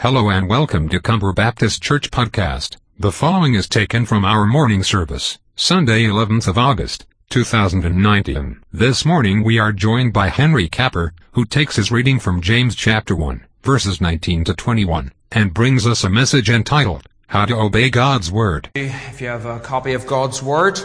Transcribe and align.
Hello 0.00 0.30
and 0.30 0.48
welcome 0.48 0.88
to 0.88 0.98
Cumber 0.98 1.30
Baptist 1.34 1.82
Church 1.82 2.10
Podcast. 2.10 2.78
The 2.98 3.12
following 3.12 3.52
is 3.52 3.68
taken 3.68 4.06
from 4.06 4.24
our 4.24 4.46
morning 4.46 4.82
service, 4.82 5.38
Sunday 5.56 6.04
11th 6.04 6.48
of 6.48 6.56
August, 6.56 7.04
2019. 7.28 8.62
This 8.72 9.04
morning 9.04 9.44
we 9.44 9.58
are 9.58 9.72
joined 9.72 10.14
by 10.14 10.28
Henry 10.28 10.70
Capper, 10.70 11.12
who 11.32 11.44
takes 11.44 11.76
his 11.76 11.92
reading 11.92 12.18
from 12.18 12.40
James 12.40 12.74
chapter 12.74 13.14
1, 13.14 13.44
verses 13.62 14.00
19 14.00 14.44
to 14.44 14.54
21, 14.54 15.12
and 15.32 15.52
brings 15.52 15.86
us 15.86 16.02
a 16.02 16.08
message 16.08 16.48
entitled, 16.48 17.06
How 17.26 17.44
to 17.44 17.56
Obey 17.56 17.90
God's 17.90 18.32
Word. 18.32 18.70
If 18.74 19.20
you 19.20 19.26
have 19.26 19.44
a 19.44 19.60
copy 19.60 19.92
of 19.92 20.06
God's 20.06 20.42
Word, 20.42 20.80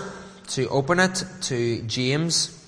to 0.50 0.68
open 0.68 1.00
it 1.00 1.24
to 1.44 1.82
James. 1.84 2.68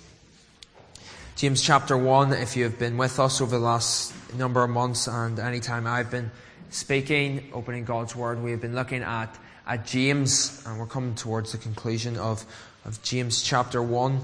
James 1.36 1.61
chapter 1.61 1.98
1, 1.98 2.32
if 2.32 2.55
you 2.55 2.64
have 2.64 2.79
been 2.79 2.95
with 2.95 3.20
us 3.20 3.41
over 3.41 3.57
the 3.57 3.61
last 3.61 4.14
number 4.36 4.64
of 4.64 4.70
months 4.70 5.07
and 5.07 5.39
any 5.39 5.59
time 5.59 5.88
I've 5.88 6.12
been 6.12 6.32
speaking, 6.70 7.50
opening 7.54 7.86
God's 7.86 8.16
Word, 8.16 8.41
we 8.41 8.52
have 8.52 8.62
been 8.62 8.76
looking 8.76 9.03
at, 9.03 9.36
at 9.66 9.86
James, 9.86 10.63
and 10.66 10.80
we're 10.80 10.86
coming 10.86 11.16
towards 11.16 11.52
the 11.52 11.58
conclusion 11.58 12.17
of, 12.17 12.45
of 12.86 13.02
James 13.03 13.41
chapter 13.41 13.81
1. 13.81 14.20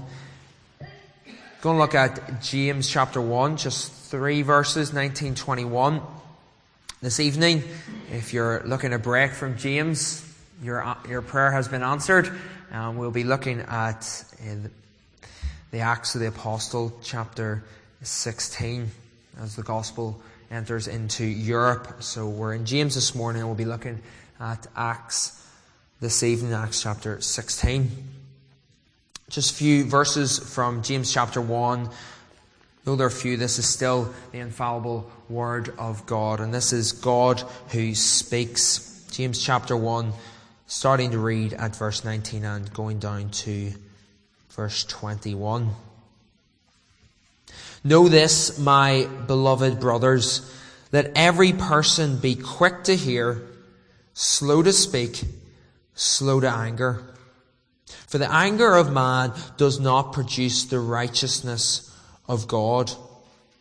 Going 1.62 1.76
to 1.76 1.80
look 1.80 1.94
at 1.94 2.42
James 2.42 2.88
chapter 2.88 3.20
1, 3.20 3.56
just 3.56 3.92
three 4.10 4.42
verses, 4.42 4.92
19, 4.92 5.34
21. 5.34 6.02
This 7.00 7.20
evening, 7.20 7.62
if 8.12 8.34
you're 8.34 8.62
looking 8.66 8.90
to 8.90 8.98
break 8.98 9.32
from 9.32 9.56
James, 9.56 10.22
your, 10.62 10.96
your 11.08 11.22
prayer 11.22 11.50
has 11.50 11.68
been 11.68 11.82
answered. 11.82 12.30
Um, 12.70 12.96
we'll 12.96 13.10
be 13.10 13.24
looking 13.24 13.60
at 13.60 14.24
uh, 14.42 14.68
the 15.70 15.80
Acts 15.80 16.14
of 16.14 16.20
the 16.20 16.28
Apostle, 16.28 16.98
chapter 17.02 17.64
16 18.02 18.90
as 19.40 19.56
the 19.56 19.62
gospel 19.62 20.20
enters 20.50 20.88
into 20.88 21.24
Europe. 21.24 22.02
So 22.02 22.28
we're 22.28 22.54
in 22.54 22.66
James 22.66 22.94
this 22.94 23.14
morning 23.14 23.40
and 23.40 23.48
we'll 23.48 23.56
be 23.56 23.64
looking 23.64 24.00
at 24.40 24.66
Acts 24.76 25.40
this 26.00 26.22
evening, 26.22 26.52
Acts 26.52 26.82
chapter 26.82 27.20
16. 27.20 27.90
Just 29.30 29.52
a 29.52 29.54
few 29.54 29.84
verses 29.84 30.38
from 30.38 30.82
James 30.82 31.12
chapter 31.12 31.40
1. 31.40 31.88
Though 32.84 32.96
there 32.96 33.06
are 33.06 33.10
few, 33.10 33.36
this 33.36 33.58
is 33.58 33.66
still 33.66 34.12
the 34.32 34.38
infallible 34.38 35.10
word 35.28 35.74
of 35.78 36.04
God. 36.06 36.40
And 36.40 36.52
this 36.52 36.72
is 36.72 36.92
God 36.92 37.42
who 37.70 37.94
speaks. 37.94 39.06
James 39.10 39.42
chapter 39.42 39.76
1, 39.76 40.12
starting 40.66 41.12
to 41.12 41.18
read 41.18 41.54
at 41.54 41.74
verse 41.76 42.04
19 42.04 42.44
and 42.44 42.72
going 42.74 42.98
down 42.98 43.30
to 43.30 43.72
verse 44.50 44.84
21. 44.84 45.70
Know 47.86 48.08
this, 48.08 48.58
my 48.58 49.06
beloved 49.26 49.78
brothers, 49.78 50.50
that 50.90 51.12
every 51.14 51.52
person 51.52 52.16
be 52.16 52.34
quick 52.34 52.84
to 52.84 52.96
hear, 52.96 53.42
slow 54.14 54.62
to 54.62 54.72
speak, 54.72 55.22
slow 55.94 56.40
to 56.40 56.48
anger. 56.48 57.02
For 58.06 58.16
the 58.16 58.32
anger 58.32 58.74
of 58.74 58.90
man 58.90 59.34
does 59.58 59.78
not 59.78 60.14
produce 60.14 60.64
the 60.64 60.80
righteousness 60.80 61.94
of 62.26 62.48
God. 62.48 62.90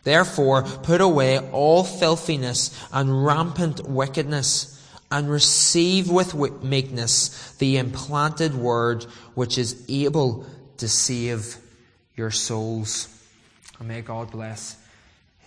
Therefore, 0.06 0.64
put 0.64 1.02
away 1.02 1.40
all 1.52 1.84
filthiness 1.84 2.72
and 2.94 3.26
rampant 3.26 3.88
wickedness, 3.90 4.70
and 5.12 5.30
receive 5.30 6.10
with 6.10 6.34
meekness 6.64 7.52
the 7.60 7.78
implanted 7.78 8.56
word 8.56 9.04
which 9.36 9.58
is 9.58 9.86
able 9.88 10.46
to 10.78 10.88
save 10.88 11.58
your 12.16 12.32
souls. 12.32 13.08
And 13.84 13.90
may 13.90 14.02
God 14.02 14.32
bless 14.32 14.78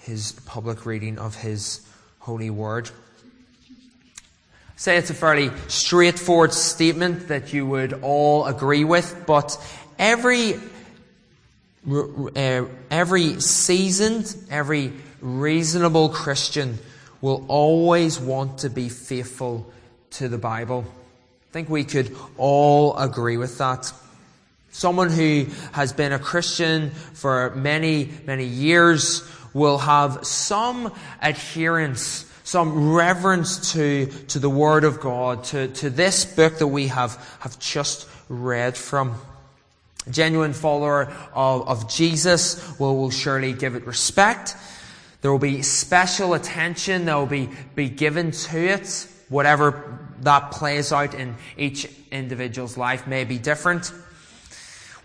his 0.02 0.32
public 0.44 0.84
reading 0.84 1.18
of 1.18 1.34
his 1.34 1.80
holy 2.18 2.50
word. 2.50 2.90
Say 4.76 4.98
it's 4.98 5.08
a 5.08 5.14
fairly 5.14 5.50
straightforward 5.68 6.52
statement 6.52 7.28
that 7.28 7.54
you 7.54 7.64
would 7.64 7.94
all 8.02 8.44
agree 8.44 8.84
with, 8.84 9.24
but 9.26 9.56
every 9.98 10.56
uh, 11.88 12.66
every 12.90 13.40
seasoned, 13.40 14.36
every 14.50 14.92
reasonable 15.22 16.10
Christian 16.10 16.78
will 17.22 17.42
always 17.48 18.20
want 18.20 18.58
to 18.58 18.68
be 18.68 18.90
faithful 18.90 19.72
to 20.10 20.28
the 20.28 20.36
Bible. 20.36 20.84
I 20.86 21.52
think 21.54 21.70
we 21.70 21.84
could 21.84 22.14
all 22.36 22.98
agree 22.98 23.38
with 23.38 23.56
that. 23.56 23.90
Someone 24.76 25.08
who 25.08 25.46
has 25.72 25.94
been 25.94 26.12
a 26.12 26.18
Christian 26.18 26.90
for 26.90 27.54
many, 27.56 28.10
many 28.26 28.44
years 28.44 29.26
will 29.54 29.78
have 29.78 30.26
some 30.26 30.92
adherence, 31.22 32.30
some 32.44 32.92
reverence 32.92 33.72
to, 33.72 34.04
to 34.28 34.38
the 34.38 34.50
Word 34.50 34.84
of 34.84 35.00
God, 35.00 35.44
to, 35.44 35.68
to 35.68 35.88
this 35.88 36.26
book 36.26 36.58
that 36.58 36.66
we 36.66 36.88
have, 36.88 37.16
have 37.40 37.58
just 37.58 38.06
read 38.28 38.76
from. 38.76 39.14
A 40.06 40.10
genuine 40.10 40.52
follower 40.52 41.10
of, 41.32 41.66
of 41.66 41.88
Jesus 41.88 42.78
will, 42.78 42.98
will 42.98 43.10
surely 43.10 43.54
give 43.54 43.76
it 43.76 43.86
respect. 43.86 44.56
There 45.22 45.32
will 45.32 45.38
be 45.38 45.62
special 45.62 46.34
attention 46.34 47.06
that 47.06 47.14
will 47.14 47.24
be, 47.24 47.48
be 47.74 47.88
given 47.88 48.30
to 48.30 48.58
it. 48.58 49.08
Whatever 49.30 50.06
that 50.20 50.50
plays 50.50 50.92
out 50.92 51.14
in 51.14 51.34
each 51.56 51.88
individual's 52.10 52.76
life 52.76 53.06
may 53.06 53.24
be 53.24 53.38
different. 53.38 53.90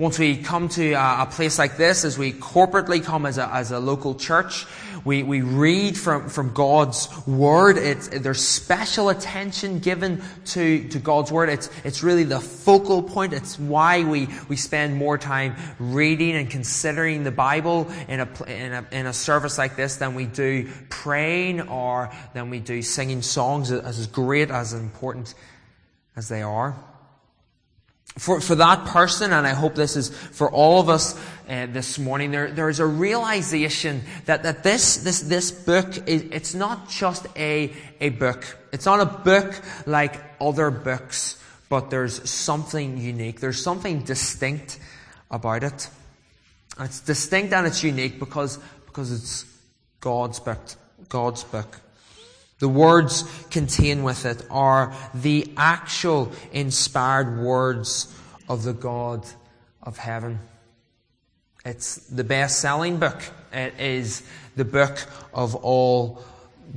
Once 0.01 0.17
we 0.17 0.35
come 0.35 0.67
to 0.67 0.93
uh, 0.93 1.27
a, 1.27 1.31
place 1.31 1.59
like 1.59 1.77
this, 1.77 2.03
as 2.03 2.17
we 2.17 2.33
corporately 2.33 3.03
come 3.03 3.23
as 3.23 3.37
a, 3.37 3.47
as 3.53 3.69
a 3.69 3.77
local 3.77 4.15
church, 4.15 4.65
we, 5.05 5.21
we 5.21 5.41
read 5.41 5.95
from, 5.95 6.27
from 6.27 6.51
God's 6.53 7.07
Word. 7.27 7.77
It's, 7.77 8.07
there's 8.07 8.43
special 8.43 9.09
attention 9.09 9.77
given 9.77 10.23
to, 10.45 10.89
to 10.89 10.97
God's 10.97 11.31
Word. 11.31 11.49
It's, 11.49 11.69
it's 11.83 12.01
really 12.01 12.23
the 12.23 12.39
focal 12.39 13.03
point. 13.03 13.33
It's 13.33 13.59
why 13.59 14.03
we, 14.03 14.27
we 14.49 14.55
spend 14.55 14.95
more 14.95 15.19
time 15.19 15.55
reading 15.77 16.31
and 16.31 16.49
considering 16.49 17.23
the 17.23 17.29
Bible 17.29 17.87
in 18.07 18.21
a, 18.21 18.43
in 18.47 18.73
a, 18.73 18.85
in 18.91 19.05
a 19.05 19.13
service 19.13 19.59
like 19.59 19.75
this 19.75 19.97
than 19.97 20.15
we 20.15 20.25
do 20.25 20.67
praying 20.89 21.61
or 21.69 22.11
than 22.33 22.49
we 22.49 22.59
do 22.59 22.81
singing 22.81 23.21
songs 23.21 23.71
as 23.71 24.07
great, 24.07 24.49
as 24.49 24.73
important 24.73 25.35
as 26.15 26.27
they 26.27 26.41
are 26.41 26.75
for, 28.17 28.41
for 28.41 28.55
that 28.55 28.85
person, 28.87 29.31
and 29.31 29.47
I 29.47 29.53
hope 29.53 29.75
this 29.75 29.95
is 29.95 30.09
for 30.09 30.51
all 30.51 30.81
of 30.81 30.89
us 30.89 31.17
uh, 31.47 31.65
this 31.67 31.97
morning, 31.97 32.31
there, 32.31 32.51
there 32.51 32.69
is 32.69 32.79
a 32.79 32.85
realization 32.85 34.01
that, 34.25 34.43
that 34.43 34.63
this, 34.63 34.97
this, 34.97 35.21
this 35.21 35.51
book, 35.51 36.07
is, 36.07 36.23
it's 36.31 36.53
not 36.53 36.89
just 36.89 37.25
a, 37.35 37.73
a 37.99 38.09
book. 38.09 38.57
It's 38.71 38.85
not 38.85 38.99
a 38.99 39.05
book 39.05 39.61
like 39.85 40.21
other 40.39 40.71
books, 40.71 41.41
but 41.69 41.89
there's 41.89 42.29
something 42.29 42.97
unique. 42.97 43.39
There's 43.39 43.61
something 43.61 44.03
distinct 44.03 44.79
about 45.29 45.63
it. 45.63 45.89
It's 46.79 47.01
distinct 47.01 47.53
and 47.53 47.67
it's 47.67 47.83
unique 47.83 48.19
because, 48.19 48.59
because 48.85 49.11
it's 49.11 49.45
God's 49.99 50.39
book. 50.39 50.59
God's 51.09 51.43
book. 51.43 51.79
The 52.61 52.69
words 52.69 53.23
contained 53.49 54.05
with 54.05 54.23
it 54.23 54.45
are 54.51 54.93
the 55.15 55.51
actual 55.57 56.31
inspired 56.53 57.39
words 57.39 58.15
of 58.47 58.61
the 58.61 58.73
God 58.73 59.25
of 59.81 59.97
heaven. 59.97 60.37
It's 61.65 61.95
the 61.95 62.23
best 62.23 62.59
selling 62.59 62.97
book. 62.97 63.19
It 63.51 63.79
is 63.79 64.21
the 64.55 64.63
book 64.63 65.03
of 65.33 65.55
all 65.55 66.23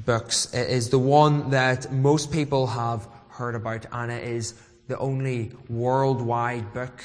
books. 0.07 0.55
It 0.55 0.71
is 0.71 0.89
the 0.89 0.99
one 0.99 1.51
that 1.51 1.93
most 1.93 2.33
people 2.33 2.67
have 2.67 3.07
heard 3.29 3.55
about, 3.55 3.85
and 3.93 4.11
it 4.11 4.25
is 4.25 4.55
the 4.89 4.97
only 4.97 5.53
worldwide 5.69 6.73
book. 6.73 7.05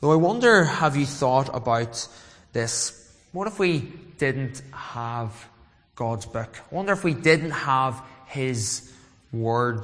Though 0.00 0.12
I 0.12 0.16
wonder, 0.16 0.62
have 0.62 0.94
you 0.94 1.06
thought 1.06 1.52
about 1.52 2.06
this? 2.52 3.12
What 3.32 3.48
if 3.48 3.58
we 3.58 3.80
didn't 4.18 4.62
have 4.72 5.48
God's 5.96 6.26
book. 6.26 6.60
I 6.70 6.74
wonder 6.74 6.92
if 6.92 7.02
we 7.02 7.14
didn't 7.14 7.50
have 7.50 8.00
His 8.26 8.92
Word. 9.32 9.80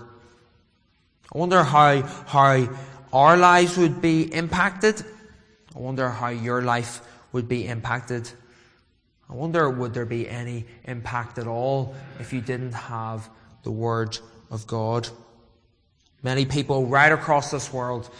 I 1.34 1.38
wonder 1.38 1.64
how, 1.64 2.02
how 2.02 2.68
our 3.12 3.36
lives 3.36 3.76
would 3.78 4.02
be 4.02 4.22
impacted. 4.32 5.02
I 5.74 5.78
wonder 5.78 6.10
how 6.10 6.28
your 6.28 6.60
life 6.60 7.00
would 7.32 7.48
be 7.48 7.66
impacted. 7.66 8.30
I 9.28 9.34
wonder 9.34 9.68
would 9.70 9.94
there 9.94 10.04
be 10.04 10.28
any 10.28 10.66
impact 10.84 11.38
at 11.38 11.46
all 11.46 11.94
if 12.20 12.34
you 12.34 12.42
didn't 12.42 12.74
have 12.74 13.28
the 13.62 13.70
Word 13.70 14.18
of 14.50 14.66
God. 14.66 15.08
Many 16.22 16.44
people 16.44 16.86
right 16.86 17.10
across 17.10 17.50
this 17.50 17.72
world 17.72 18.10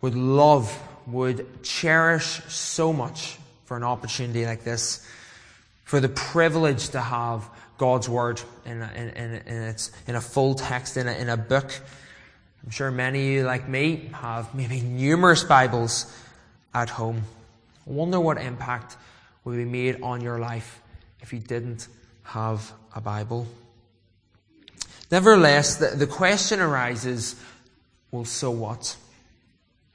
would 0.00 0.14
love, 0.14 0.76
would 1.06 1.62
cherish 1.62 2.40
so 2.48 2.92
much 2.92 3.36
for 3.66 3.76
an 3.76 3.84
opportunity 3.84 4.46
like 4.46 4.64
this 4.64 5.06
for 5.84 6.00
the 6.00 6.08
privilege 6.08 6.90
to 6.90 7.00
have 7.00 7.48
God's 7.78 8.08
Word 8.08 8.40
in 8.64 8.80
a, 8.80 8.90
in, 8.94 9.08
in, 9.10 9.34
in, 9.46 9.62
its, 9.62 9.90
in 10.06 10.14
a 10.14 10.20
full 10.20 10.54
text, 10.54 10.96
in 10.96 11.08
a, 11.08 11.12
in 11.12 11.28
a 11.28 11.36
book. 11.36 11.72
I'm 12.64 12.70
sure 12.70 12.90
many 12.90 13.18
of 13.18 13.32
you, 13.32 13.42
like 13.44 13.68
me, 13.68 14.08
have 14.12 14.54
maybe 14.54 14.80
numerous 14.80 15.42
Bibles 15.42 16.06
at 16.72 16.90
home. 16.90 17.22
I 17.86 17.90
wonder 17.90 18.20
what 18.20 18.38
impact 18.38 18.96
would 19.44 19.56
be 19.56 19.64
made 19.64 20.00
on 20.02 20.20
your 20.20 20.38
life 20.38 20.80
if 21.20 21.32
you 21.32 21.40
didn't 21.40 21.88
have 22.22 22.72
a 22.94 23.00
Bible. 23.00 23.46
Nevertheless, 25.10 25.76
the, 25.76 25.88
the 25.88 26.06
question 26.06 26.60
arises, 26.60 27.34
well, 28.10 28.24
so 28.24 28.50
what? 28.50 28.96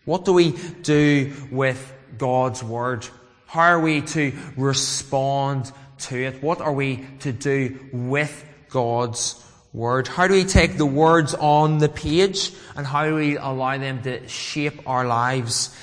What 0.06 0.26
do 0.26 0.34
we 0.34 0.52
do 0.84 1.34
with 1.52 1.94
God's 2.18 2.64
Word? 2.64 3.08
How 3.48 3.62
are 3.62 3.80
we 3.80 4.02
to 4.02 4.34
respond 4.58 5.72
to 6.00 6.18
it? 6.22 6.44
What 6.44 6.60
are 6.60 6.74
we 6.74 7.06
to 7.22 7.32
do 7.32 7.80
with 7.92 8.46
God's 8.70 9.44
Word? 9.74 10.08
How 10.08 10.28
do 10.28 10.34
we 10.34 10.44
take 10.44 10.78
the 10.78 10.86
words 10.86 11.34
on 11.34 11.78
the 11.78 11.88
page 11.88 12.52
and 12.76 12.86
how 12.86 13.06
do 13.06 13.16
we 13.16 13.38
allow 13.38 13.78
them 13.78 14.02
to 14.04 14.28
shape 14.28 14.88
our 14.88 15.08
lives? 15.08 15.76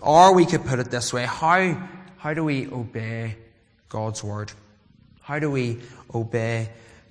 Or 0.00 0.34
we 0.34 0.44
could 0.44 0.64
put 0.64 0.80
it 0.80 0.90
this 0.90 1.12
way, 1.12 1.26
how, 1.26 1.88
how 2.18 2.34
do 2.34 2.42
we 2.42 2.66
obey 2.66 3.36
God's 3.88 4.24
Word? 4.24 4.52
How 5.20 5.38
do 5.38 5.48
we 5.48 5.78
obey 6.12 6.70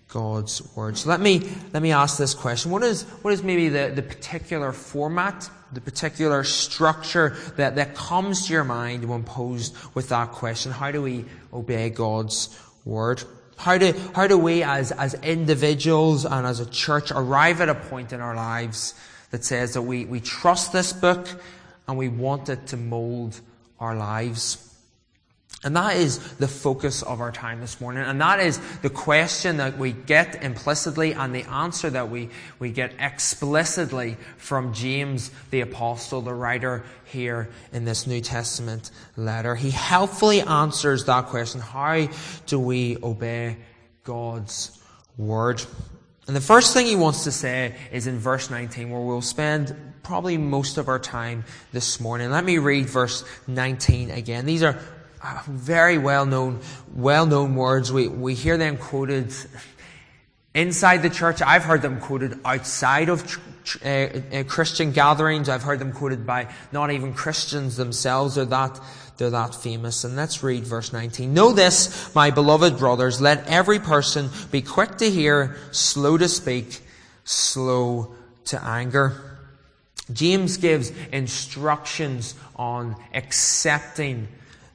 God's 0.10 0.62
Word? 0.76 0.98
So 0.98 1.10
let 1.10 1.22
me, 1.22 1.48
let 1.72 1.82
me 1.82 1.94
ask 1.94 2.18
this 2.18 2.34
question. 2.34 2.70
What 2.70 2.84
is, 2.84 3.04
what 3.22 3.34
is 3.34 3.44
maybe 3.44 3.70
the, 3.70 3.94
the 3.96 4.02
particular 4.02 4.74
format, 4.74 5.50
the 5.74 5.82
particular 5.82 6.44
structure 6.44 7.36
that, 7.58 7.76
that 7.76 7.96
comes 7.96 8.48
to 8.48 8.54
your 8.54 8.64
mind 8.64 9.06
when 9.06 9.24
posed 9.24 9.76
with 9.94 10.10
that 10.10 10.32
question? 10.32 10.72
How 10.72 10.92
do 10.92 11.02
we 11.02 11.26
obey 11.54 11.90
God's 11.90 12.58
Word? 12.86 13.24
How 13.58 13.78
do, 13.78 13.94
how 14.16 14.28
do 14.28 14.38
we 14.38 14.64
as, 14.64 14.92
as 14.92 15.14
individuals 15.16 16.26
and 16.26 16.48
as 16.48 16.60
a 16.60 16.66
church 16.66 17.12
arrive 17.12 17.62
at 17.62 17.70
a 17.70 17.76
point 17.76 18.12
in 18.12 18.20
our 18.20 18.36
lives 18.36 18.96
that 19.30 19.46
says 19.46 19.76
that 19.76 19.84
we, 19.84 20.06
we 20.06 20.20
trust 20.20 20.74
this 20.74 20.92
book 20.94 21.28
and 21.88 21.98
we 21.98 22.10
want 22.10 22.50
it 22.50 22.68
to 22.68 22.78
mold 22.78 23.40
our 23.80 23.96
lives? 23.96 24.71
And 25.64 25.76
that 25.76 25.96
is 25.96 26.18
the 26.36 26.48
focus 26.48 27.04
of 27.04 27.22
our 27.22 27.32
time 27.32 27.62
this 27.62 27.80
morning. 27.80 28.04
And 28.04 28.20
that 28.20 28.40
is 28.40 28.60
the 28.82 28.90
question 28.90 29.58
that 29.58 29.78
we 29.78 29.92
get 29.92 30.44
implicitly 30.44 31.14
and 31.14 31.36
the 31.36 31.44
answer 31.44 31.88
that 31.92 32.10
we, 32.10 32.30
we 32.58 32.72
get 32.72 32.94
explicitly 32.98 34.18
from 34.38 34.74
James 34.74 35.30
the 35.52 35.62
apostle, 35.62 36.22
the 36.22 36.34
writer 36.34 36.84
here 37.06 37.48
in 37.72 37.86
this 37.86 38.08
New 38.08 38.22
Testament 38.22 38.90
letter. 39.16 39.54
He 39.54 39.70
helpfully 39.70 40.42
answers 40.42 41.06
that 41.06 41.28
question. 41.28 41.62
How 41.62 42.08
do 42.48 42.60
we 42.60 42.98
obey 43.04 43.58
God's 44.04 44.80
word? 45.16 45.64
And 46.26 46.36
the 46.36 46.42
first 46.42 46.74
thing 46.74 46.88
he 46.88 46.96
wants 46.96 47.24
to 47.26 47.32
say 47.32 47.76
is 47.92 48.08
in 48.08 48.18
verse 48.18 48.50
19 48.50 48.90
where 48.90 49.02
we'll 49.02 49.22
spend 49.22 49.76
probably 50.02 50.40
most 50.40 50.80
of 50.80 50.88
our 50.88 50.98
time 50.98 51.44
this 51.72 52.00
morning. 52.00 52.32
Let 52.32 52.46
me 52.46 52.58
read 52.58 52.88
verse 52.88 53.24
19 53.46 54.10
again. 54.10 54.48
These 54.48 54.64
are 54.64 54.80
very 55.46 55.98
well 55.98 56.26
known, 56.26 56.60
well 56.94 57.26
known 57.26 57.56
words. 57.56 57.92
We, 57.92 58.08
we 58.08 58.34
hear 58.34 58.58
them 58.58 58.78
quoted 58.78 59.34
inside 60.54 60.98
the 60.98 61.10
church. 61.10 61.42
I've 61.42 61.64
heard 61.64 61.82
them 61.82 62.00
quoted 62.00 62.40
outside 62.44 63.10
of 63.10 63.24
uh, 63.84 63.88
uh, 63.88 64.44
Christian 64.44 64.92
gatherings. 64.92 65.50
I've 65.50 65.64
heard 65.64 65.80
them 65.80 65.94
quoted 65.94 66.26
by 66.26 66.54
not 66.72 66.92
even 66.92 67.14
Christians 67.14 67.78
themselves. 67.78 68.36
They're 68.36 68.46
that, 68.46 68.80
they're 69.18 69.30
that 69.30 69.56
famous. 69.56 70.04
And 70.04 70.16
let's 70.16 70.44
read 70.44 70.64
verse 70.64 70.92
19. 70.92 71.34
Know 71.34 71.54
this, 71.54 72.14
my 72.16 72.32
beloved 72.32 72.78
brothers, 72.78 73.22
let 73.22 73.48
every 73.48 73.80
person 73.80 74.30
be 74.52 74.62
quick 74.62 74.98
to 74.98 75.10
hear, 75.10 75.58
slow 75.72 76.18
to 76.18 76.28
speak, 76.28 76.82
slow 77.24 78.16
to 78.46 78.64
anger. 78.64 79.40
James 80.12 80.58
gives 80.58 80.90
instructions 81.12 82.36
on 82.58 82.96
accepting 83.14 84.28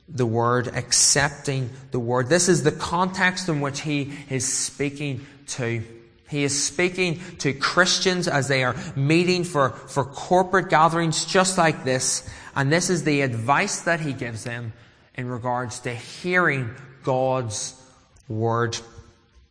the 0.09 0.27
word, 0.27 0.69
accepting 0.69 1.71
the 1.91 1.99
word. 1.99 2.29
This 2.29 2.49
is 2.49 2.63
the 2.63 2.73
context 2.73 3.49
in 3.49 3.61
which 3.61 3.81
he 3.81 4.13
is 4.31 4.51
speaking 4.51 5.27
to. 5.49 5.83
He 6.29 6.43
is 6.45 6.65
speaking 6.65 7.21
to 7.39 7.53
Christians 7.53 8.27
as 8.27 8.49
they 8.49 8.65
are 8.65 8.75
meeting 8.97 9.45
for, 9.45 9.71
for 9.71 10.05
corporate 10.05 10.71
gatherings 10.71 11.25
just 11.25 11.57
like 11.57 11.85
this. 11.85 12.29
And 12.55 12.73
this 12.73 12.91
is 12.91 13.05
the 13.05 13.21
advice 13.21 13.83
that 13.83 14.01
he 14.01 14.13
gives 14.13 14.45
them 14.45 14.73
in 15.15 15.29
regards 15.29 15.81
to 15.81 15.95
hearing 15.95 16.75
God's 17.03 17.81
word. 18.29 18.77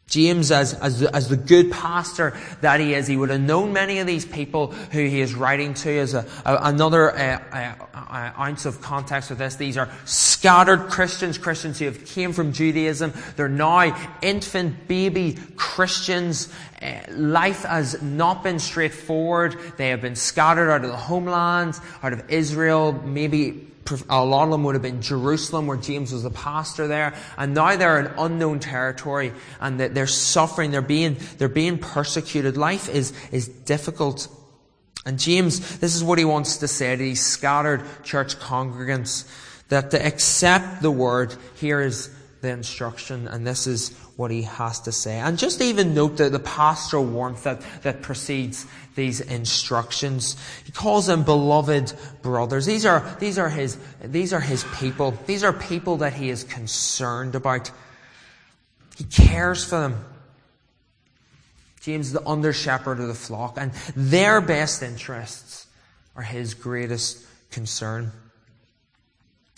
James, 0.07 0.51
as, 0.51 0.75
as, 0.75 1.01
as 1.01 1.29
the 1.29 1.35
good 1.35 1.71
pastor 1.71 2.37
that 2.61 2.79
he 2.79 2.93
is, 2.93 3.07
he 3.07 3.17
would 3.17 3.31
have 3.31 3.41
known 3.41 3.73
many 3.73 3.97
of 3.97 4.05
these 4.05 4.23
people 4.23 4.67
who 4.67 4.99
he 4.99 5.19
is 5.19 5.33
writing 5.33 5.73
to 5.73 5.89
as 5.97 6.13
a, 6.13 6.25
a 6.45 6.57
another 6.61 7.11
uh, 7.11 7.41
uh, 7.51 7.85
uh, 7.93 8.31
ounce 8.39 8.65
of 8.65 8.81
context 8.81 9.31
with 9.31 9.39
this. 9.39 9.55
These 9.55 9.77
are 9.77 9.89
scattered 10.05 10.89
Christians, 10.89 11.39
Christians 11.39 11.79
who 11.79 11.85
have 11.85 12.05
came 12.05 12.33
from 12.33 12.53
Judaism. 12.53 13.13
They're 13.35 13.49
now 13.49 13.97
infant 14.21 14.87
baby 14.87 15.39
Christians. 15.55 16.53
Uh, 16.79 16.99
life 17.09 17.63
has 17.63 17.99
not 18.03 18.43
been 18.43 18.59
straightforward. 18.59 19.57
They 19.77 19.89
have 19.89 20.01
been 20.01 20.15
scattered 20.15 20.69
out 20.69 20.85
of 20.85 20.91
the 20.91 20.97
homeland, 20.97 21.79
out 22.03 22.13
of 22.13 22.29
Israel, 22.29 22.93
maybe 22.93 23.67
a 24.09 24.23
lot 24.23 24.45
of 24.45 24.51
them 24.51 24.63
would 24.63 24.75
have 24.75 24.81
been 24.81 25.01
Jerusalem, 25.01 25.67
where 25.67 25.77
James 25.77 26.11
was 26.11 26.23
the 26.23 26.29
pastor 26.29 26.87
there, 26.87 27.13
and 27.37 27.53
now 27.53 27.75
they're 27.75 27.99
in 27.99 28.11
unknown 28.17 28.59
territory, 28.59 29.31
and 29.59 29.79
they're 29.79 30.07
suffering. 30.07 30.71
They're 30.71 30.81
being 30.81 31.17
they're 31.37 31.47
being 31.47 31.77
persecuted. 31.77 32.57
Life 32.57 32.89
is 32.89 33.13
is 33.31 33.47
difficult, 33.47 34.27
and 35.05 35.19
James, 35.19 35.77
this 35.79 35.95
is 35.95 36.03
what 36.03 36.17
he 36.17 36.25
wants 36.25 36.57
to 36.57 36.67
say 36.67 36.95
to 36.95 37.01
these 37.01 37.25
scattered 37.25 37.83
church 38.03 38.37
congregants: 38.37 39.25
that 39.69 39.91
to 39.91 40.05
accept 40.05 40.81
the 40.81 40.91
word 40.91 41.35
here 41.55 41.81
is 41.81 42.09
the 42.41 42.49
instruction, 42.49 43.27
and 43.27 43.45
this 43.45 43.67
is 43.67 43.97
what 44.15 44.31
he 44.31 44.43
has 44.43 44.79
to 44.81 44.91
say. 44.91 45.19
And 45.19 45.37
just 45.37 45.61
even 45.61 45.93
note 45.93 46.17
the, 46.17 46.29
the 46.29 46.39
pastoral 46.39 47.05
warmth 47.05 47.43
that, 47.43 47.61
that 47.83 48.01
precedes 48.01 48.65
these 48.95 49.19
instructions. 49.19 50.37
He 50.65 50.71
calls 50.71 51.07
them 51.07 51.23
beloved 51.23 51.93
brothers. 52.21 52.65
These 52.65 52.85
are, 52.85 53.17
these 53.19 53.37
are 53.37 53.49
his, 53.49 53.77
these 54.01 54.31
are 54.31 54.39
his 54.39 54.63
people. 54.75 55.11
These 55.25 55.43
are 55.43 55.51
people 55.51 55.97
that 55.97 56.13
he 56.13 56.29
is 56.29 56.45
concerned 56.45 57.35
about. 57.35 57.71
He 58.97 59.03
cares 59.03 59.65
for 59.65 59.81
them. 59.81 60.05
James 61.81 62.07
is 62.07 62.13
the 62.13 62.27
under 62.27 62.53
shepherd 62.53 62.99
of 62.99 63.07
the 63.07 63.13
flock, 63.13 63.57
and 63.59 63.71
their 63.95 64.41
best 64.41 64.81
interests 64.81 65.67
are 66.15 66.23
his 66.23 66.55
greatest 66.55 67.23
concern. 67.51 68.11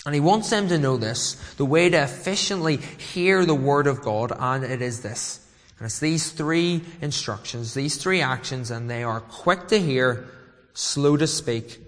And 0.07 0.13
he 0.13 0.21
wants 0.21 0.49
them 0.49 0.69
to 0.69 0.77
know 0.77 0.95
this 0.95 1.33
the 1.57 1.65
way 1.65 1.89
to 1.89 2.01
efficiently 2.01 2.77
hear 2.77 3.45
the 3.45 3.53
word 3.53 3.87
of 3.87 4.01
God, 4.01 4.31
and 4.31 4.63
it 4.63 4.81
is 4.81 5.01
this. 5.01 5.45
And 5.77 5.85
it's 5.85 5.99
these 5.99 6.31
three 6.31 6.81
instructions, 7.01 7.73
these 7.73 7.97
three 7.97 8.21
actions, 8.21 8.71
and 8.71 8.89
they 8.89 9.03
are 9.03 9.19
quick 9.19 9.67
to 9.67 9.77
hear, 9.77 10.29
slow 10.73 11.17
to 11.17 11.27
speak, 11.27 11.81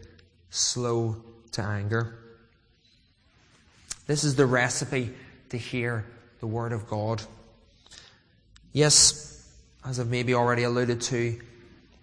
slow 0.49 1.15
to 1.53 1.61
anger. 1.61 2.19
This 4.05 4.25
is 4.25 4.35
the 4.35 4.45
recipe 4.45 5.13
to 5.51 5.57
hear 5.57 6.03
the 6.41 6.47
word 6.47 6.73
of 6.73 6.89
God. 6.89 7.21
Yes, 8.73 9.49
as 9.85 9.97
I've 9.97 10.09
maybe 10.09 10.33
already 10.33 10.63
alluded 10.63 10.99
to 11.03 11.39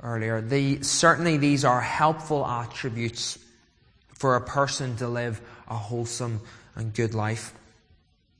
earlier, 0.03 0.41
the, 0.41 0.83
certainly 0.83 1.37
these 1.37 1.63
are 1.67 1.83
helpful 1.83 2.47
attributes 2.47 3.39
for 4.15 4.37
a 4.37 4.41
person 4.41 4.97
to 4.97 5.09
live 5.09 5.43
a 5.69 5.75
wholesome 5.75 6.41
and 6.75 6.93
good 6.95 7.15
life. 7.15 7.53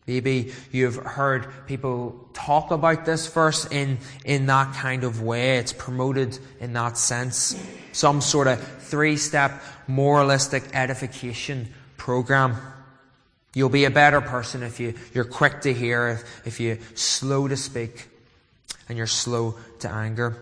Maybe 0.07 0.53
you've 0.71 0.97
heard 0.97 1.49
people 1.67 2.29
talk 2.33 2.71
about 2.71 3.05
this 3.05 3.27
verse 3.27 3.67
in, 3.67 3.99
in 4.25 4.47
that 4.47 4.75
kind 4.75 5.03
of 5.03 5.21
way. 5.21 5.59
It's 5.59 5.73
promoted 5.73 6.39
in 6.61 6.75
that 6.75 6.97
sense. 6.97 7.61
Some 7.91 8.21
sort 8.21 8.47
of 8.47 8.63
three 8.83 9.17
step 9.17 9.61
moralistic 9.89 10.63
edification 10.75 11.69
program. 11.97 12.57
You'll 13.53 13.69
be 13.69 13.85
a 13.85 13.91
better 13.91 14.21
person 14.21 14.63
if 14.63 14.79
you, 14.79 14.95
you're 15.13 15.25
quick 15.25 15.63
to 15.63 15.73
hear, 15.73 16.09
if, 16.09 16.47
if 16.47 16.61
you're 16.61 16.79
slow 16.95 17.49
to 17.49 17.57
speak, 17.57 18.07
and 18.89 18.97
you're 18.97 19.07
slow 19.09 19.57
to 19.81 19.91
anger. 19.91 20.37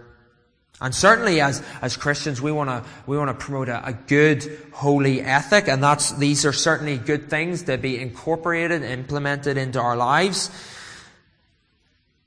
And 0.80 0.94
certainly 0.94 1.40
as, 1.40 1.62
as 1.80 1.96
Christians, 1.96 2.42
we 2.42 2.50
want 2.50 2.68
to, 2.68 2.84
we 3.06 3.16
want 3.16 3.28
to 3.28 3.34
promote 3.34 3.68
a, 3.68 3.86
a, 3.86 3.92
good, 3.92 4.44
holy 4.72 5.20
ethic, 5.20 5.68
and 5.68 5.82
that's, 5.82 6.12
these 6.12 6.44
are 6.44 6.52
certainly 6.52 6.98
good 6.98 7.30
things 7.30 7.62
to 7.64 7.78
be 7.78 7.98
incorporated, 7.98 8.82
implemented 8.82 9.56
into 9.56 9.80
our 9.80 9.96
lives. 9.96 10.50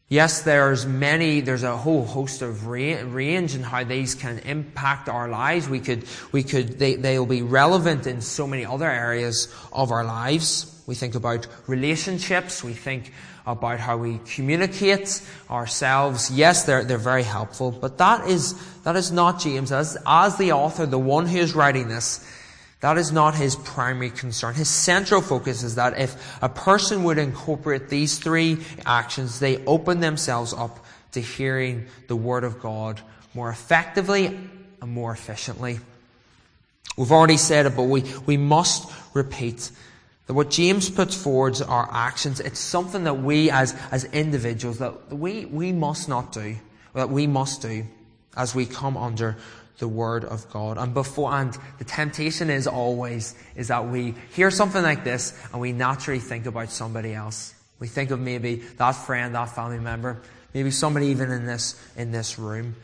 Yes, 0.09 0.43
there's 0.43 0.85
many, 0.85 1.41
there's 1.41 1.63
a 1.63 1.75
whole 1.75 2.05
host 2.05 2.41
of 2.41 2.67
range 2.67 3.53
in 3.53 3.63
how 3.63 3.83
these 3.83 4.15
can 4.15 4.39
impact 4.39 5.09
our 5.09 5.27
lives. 5.27 5.67
We 5.67 5.81
could, 5.81 6.05
we 6.31 6.43
could, 6.43 6.79
they, 6.79 6.95
they'll 6.95 7.25
be 7.25 7.41
relevant 7.41 8.07
in 8.07 8.21
so 8.21 8.47
many 8.47 8.65
other 8.65 8.89
areas 8.89 9.53
of 9.73 9.91
our 9.91 10.05
lives. 10.05 10.76
We 10.87 10.95
think 10.95 11.13
about 11.13 11.45
relationships. 11.67 12.63
We 12.63 12.73
think 12.73 13.13
about 13.45 13.79
how 13.79 13.97
we 13.97 14.19
communicate 14.19 15.21
ourselves. 15.51 16.31
Yes, 16.31 16.63
they're, 16.63 16.83
they're 16.83 16.97
very 16.97 17.23
helpful, 17.23 17.71
but 17.71 17.99
that 17.99 18.27
is, 18.27 18.55
that 18.83 18.95
is 18.95 19.11
not 19.11 19.39
James. 19.39 19.71
As, 19.71 19.97
as 20.07 20.37
the 20.37 20.53
author, 20.53 20.85
the 20.85 20.97
one 20.97 21.27
who 21.27 21.37
is 21.37 21.53
writing 21.53 21.87
this, 21.87 22.25
That 22.81 22.97
is 22.97 23.11
not 23.11 23.33
his 23.33 23.55
primary 23.55 24.11
concern. 24.11 24.53
His 24.53 24.69
central 24.69 25.21
focus 25.21 25.63
is 25.63 25.75
that 25.75 25.97
if 25.99 26.37
a 26.43 26.49
person 26.49 27.03
would 27.03 27.17
incorporate 27.17 27.89
these 27.89 28.19
three 28.19 28.59
actions, 28.85 29.39
they 29.39 29.63
open 29.65 29.99
themselves 29.99 30.53
up 30.53 30.85
to 31.13 31.19
hearing 31.19 31.87
the 32.07 32.15
Word 32.15 32.43
of 32.43 32.61
God 32.61 33.01
more 33.33 33.49
effectively 33.49 34.27
and 34.27 34.91
more 34.91 35.11
efficiently. 35.11 35.79
We've 36.97 37.11
already 37.11 37.37
said 37.37 37.65
it, 37.65 37.75
but 37.75 37.83
we, 37.83 38.03
we 38.25 38.37
must 38.37 38.91
repeat 39.15 39.71
that 40.27 40.33
what 40.33 40.49
James 40.49 40.89
puts 40.89 41.15
forward 41.15 41.59
are 41.67 41.89
actions. 41.91 42.39
It's 42.41 42.59
something 42.59 43.05
that 43.05 43.15
we 43.15 43.49
as, 43.49 43.73
as 43.91 44.03
individuals, 44.05 44.79
that 44.79 45.11
we, 45.11 45.45
we 45.45 45.71
must 45.71 46.09
not 46.09 46.33
do, 46.33 46.57
that 46.93 47.09
we 47.09 47.27
must 47.27 47.61
do 47.61 47.85
as 48.35 48.53
we 48.53 48.65
come 48.65 48.97
under 48.97 49.37
the 49.79 49.87
Word 49.87 50.25
of 50.25 50.49
God. 50.49 50.77
And 50.77 50.93
before, 50.93 51.33
and 51.33 51.57
the 51.77 51.85
temptation 51.85 52.49
is 52.49 52.67
always, 52.67 53.35
is 53.55 53.69
that 53.69 53.87
we 53.87 54.15
hear 54.33 54.51
something 54.51 54.83
like 54.83 55.03
this 55.03 55.33
and 55.51 55.61
we 55.61 55.71
naturally 55.71 56.19
think 56.19 56.45
about 56.45 56.69
somebody 56.71 57.13
else. 57.13 57.53
We 57.79 57.87
think 57.87 58.11
of 58.11 58.19
maybe 58.19 58.55
that 58.77 58.93
friend, 58.93 59.33
that 59.35 59.55
family 59.55 59.79
member, 59.79 60.21
maybe 60.53 60.71
somebody 60.71 61.07
even 61.07 61.31
in 61.31 61.45
this, 61.45 61.81
in 61.95 62.11
this 62.11 62.37
room. 62.37 62.75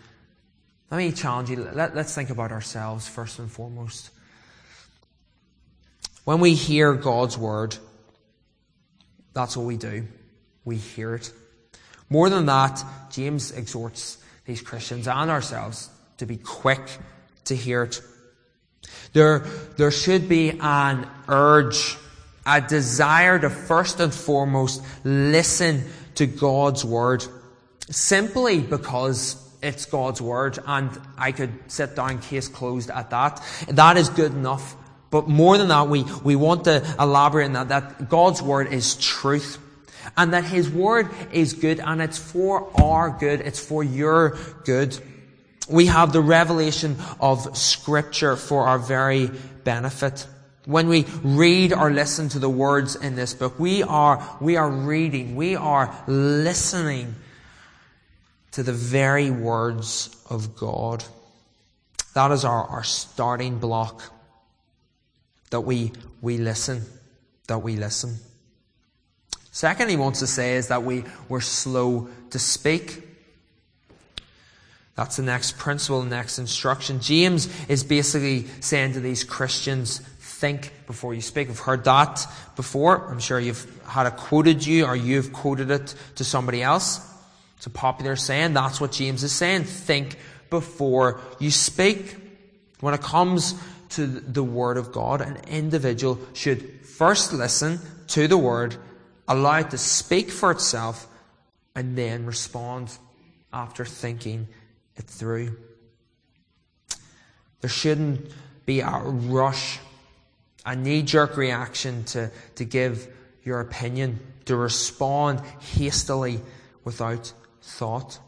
Let 0.92 0.98
me 0.98 1.12
challenge 1.12 1.50
you. 1.50 1.58
Let, 1.74 1.96
let's 1.96 2.14
think 2.14 2.30
about 2.30 2.52
ourselves 2.52 3.08
first 3.08 3.40
and 3.40 3.52
foremost. 3.52 4.12
When 6.24 6.40
we 6.40 6.56
hear 6.56 6.94
God's 6.94 7.38
word, 7.38 7.76
that's 9.34 9.58
what 9.58 9.66
we 9.66 9.78
do. 9.78 10.08
We 10.64 10.78
hear 10.78 11.16
it. 11.16 11.32
More 12.10 12.30
than 12.30 12.46
that, 12.46 12.84
James 13.12 13.52
exhorts 13.52 14.18
these 14.46 14.62
Christians 14.62 15.08
and 15.08 15.30
ourselves 15.30 15.90
to 16.18 16.26
be 16.26 16.38
quick 16.38 16.82
to 17.46 17.56
hear 17.56 17.84
it. 17.84 18.02
There, 19.14 19.40
there 19.78 19.92
should 19.92 20.30
be 20.30 20.60
an 20.60 21.08
urge, 21.28 21.98
a 22.46 22.62
desire 22.62 23.40
to 23.40 23.50
first 23.50 24.00
and 24.00 24.14
foremost 24.14 24.84
listen 25.04 25.84
to 26.16 26.26
God's 26.26 26.86
word 26.86 27.24
simply 27.90 28.60
because 28.60 29.40
it's 29.62 29.86
God's 29.86 30.22
word 30.22 30.60
and 30.68 30.90
I 31.18 31.32
could 31.32 31.52
sit 31.68 31.96
down 31.96 32.20
case 32.20 32.48
closed 32.48 32.90
at 32.90 33.10
that. 33.12 33.42
That 33.70 33.98
is 33.98 34.10
good 34.10 34.34
enough. 34.34 34.76
But 35.14 35.28
more 35.28 35.60
than 35.60 35.68
that, 35.68 35.90
we, 35.90 36.06
we 36.24 36.36
want 36.36 36.64
to 36.64 36.84
elaborate 37.00 37.46
on 37.46 37.54
that, 37.54 37.70
that 37.70 38.10
God's 38.10 38.42
word 38.42 38.74
is 38.74 38.96
truth. 38.96 39.60
And 40.18 40.34
that 40.34 40.44
His 40.44 40.68
word 40.72 41.08
is 41.32 41.54
good 41.54 41.80
and 41.80 42.02
it's 42.02 42.18
for 42.18 42.68
our 42.82 43.16
good. 43.20 43.40
It's 43.42 43.64
for 43.64 43.84
your 43.84 44.40
good. 44.66 44.98
We 45.70 45.86
have 45.86 46.14
the 46.14 46.22
revelation 46.22 46.98
of 47.20 47.56
scripture 47.56 48.36
for 48.36 48.66
our 48.66 48.80
very 48.80 49.30
benefit. 49.64 50.26
When 50.66 50.88
we 50.88 51.06
read 51.22 51.74
or 51.74 51.92
listen 51.92 52.30
to 52.30 52.40
the 52.40 52.50
words 52.50 52.96
in 52.96 53.14
this 53.14 53.36
book, 53.36 53.60
we 53.60 53.84
are, 53.84 54.38
we 54.42 54.56
are 54.56 54.70
reading, 54.70 55.36
we 55.36 55.56
are 55.56 55.96
listening 56.08 57.14
to 58.54 58.64
the 58.64 58.74
very 58.74 59.30
words 59.30 60.10
of 60.28 60.56
God. 60.56 61.04
That 62.16 62.32
is 62.32 62.44
our, 62.44 62.64
our 62.66 62.84
starting 62.84 63.60
block 63.60 64.02
that 65.54 65.62
we, 65.62 65.92
we 66.20 66.40
listen, 66.40 66.82
that 67.46 67.60
we 67.60 67.76
listen. 67.76 68.18
Second, 69.52 69.88
he 69.90 69.96
wants 69.96 70.18
to 70.18 70.26
say 70.26 70.56
is 70.56 70.70
that 70.70 70.82
we 70.82 71.04
were 71.30 71.42
slow 71.42 72.10
to 72.32 72.40
speak. 72.40 73.04
That's 74.96 75.18
the 75.18 75.22
next 75.22 75.60
principle, 75.60 76.02
the 76.02 76.10
next 76.10 76.40
instruction. 76.40 77.02
James 77.02 77.48
is 77.68 77.84
basically 77.84 78.48
saying 78.62 78.94
to 78.94 79.00
these 79.00 79.24
Christians, 79.24 80.00
think 80.00 80.74
before 80.88 81.14
you 81.14 81.22
speak. 81.22 81.52
I've 81.52 81.60
heard 81.60 81.84
that 81.84 82.26
before. 82.56 83.08
I'm 83.12 83.20
sure 83.20 83.40
you've 83.40 83.68
had 83.86 84.08
it 84.08 84.18
quoted 84.18 84.66
you 84.66 84.86
or 84.86 84.96
you've 84.96 85.34
quoted 85.34 85.70
it 85.70 85.94
to 86.16 86.24
somebody 86.24 86.64
else. 86.64 87.00
It's 87.58 87.68
a 87.68 87.70
popular 87.70 88.16
saying. 88.16 88.56
That's 88.56 88.82
what 88.82 88.92
James 88.92 89.24
is 89.24 89.32
saying. 89.32 89.66
Think 89.66 90.18
before 90.50 91.22
you 91.38 91.52
speak. 91.52 92.16
When 92.80 92.96
it 92.96 93.02
comes 93.02 93.54
to 93.96 94.08
the 94.08 94.44
Word 94.44 94.78
of 94.78 94.92
God, 94.92 95.22
an 95.22 95.38
individual 95.48 96.20
should 96.34 96.86
first 96.86 97.34
listen 97.34 97.80
to 98.08 98.28
the 98.28 98.38
Word, 98.38 98.76
allow 99.28 99.60
it 99.60 99.72
to 99.72 99.78
speak 99.78 100.32
for 100.32 100.52
itself, 100.52 101.08
and 101.76 101.98
then 101.98 102.26
respond 102.26 102.98
after 103.52 103.86
thinking 103.86 104.48
it 104.96 105.06
through. 105.06 105.58
There 107.62 107.70
shouldn't 107.70 108.32
be 108.66 108.82
a 108.82 109.00
rush, 109.00 109.80
a 110.66 110.76
knee 110.76 111.02
jerk 111.02 111.38
reaction 111.38 112.04
to, 112.06 112.32
to 112.56 112.66
give 112.66 113.08
your 113.44 113.60
opinion, 113.60 114.20
to 114.46 114.56
respond 114.56 115.40
hastily 115.60 116.40
without 116.84 117.32
thought. 117.62 118.20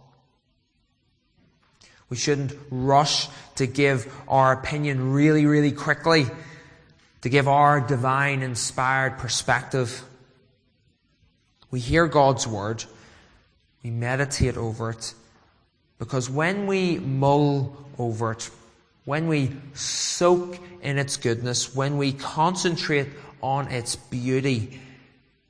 We 2.10 2.18
shouldn't 2.18 2.54
rush 2.70 3.28
to 3.56 3.66
give 3.66 4.14
our 4.28 4.54
opinion 4.54 5.14
really, 5.14 5.46
really 5.46 5.72
quickly, 5.72 6.28
to 7.22 7.30
give 7.30 7.48
our 7.48 7.82
divine 7.82 8.42
inspired 8.42 9.18
perspective. 9.18 10.04
We 11.72 11.80
hear 11.80 12.08
God's 12.08 12.48
word, 12.48 12.86
we 13.84 13.90
meditate 13.90 14.58
over 14.58 14.92
it, 14.92 15.14
because 15.98 16.30
when 16.30 16.68
we 16.68 17.00
mull 17.00 17.76
over 17.98 18.32
it, 18.34 18.50
when 19.06 19.28
we 19.28 19.56
soak 19.74 20.60
in 20.82 20.98
its 20.98 21.18
goodness, 21.18 21.76
when 21.76 21.98
we 21.98 22.12
concentrate 22.12 23.08
on 23.42 23.68
its 23.70 23.96
beauty, 23.96 24.80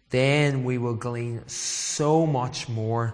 then 0.10 0.64
we 0.64 0.78
will 0.78 0.94
glean 0.94 1.48
so 1.48 2.26
much 2.26 2.70
more 2.70 3.14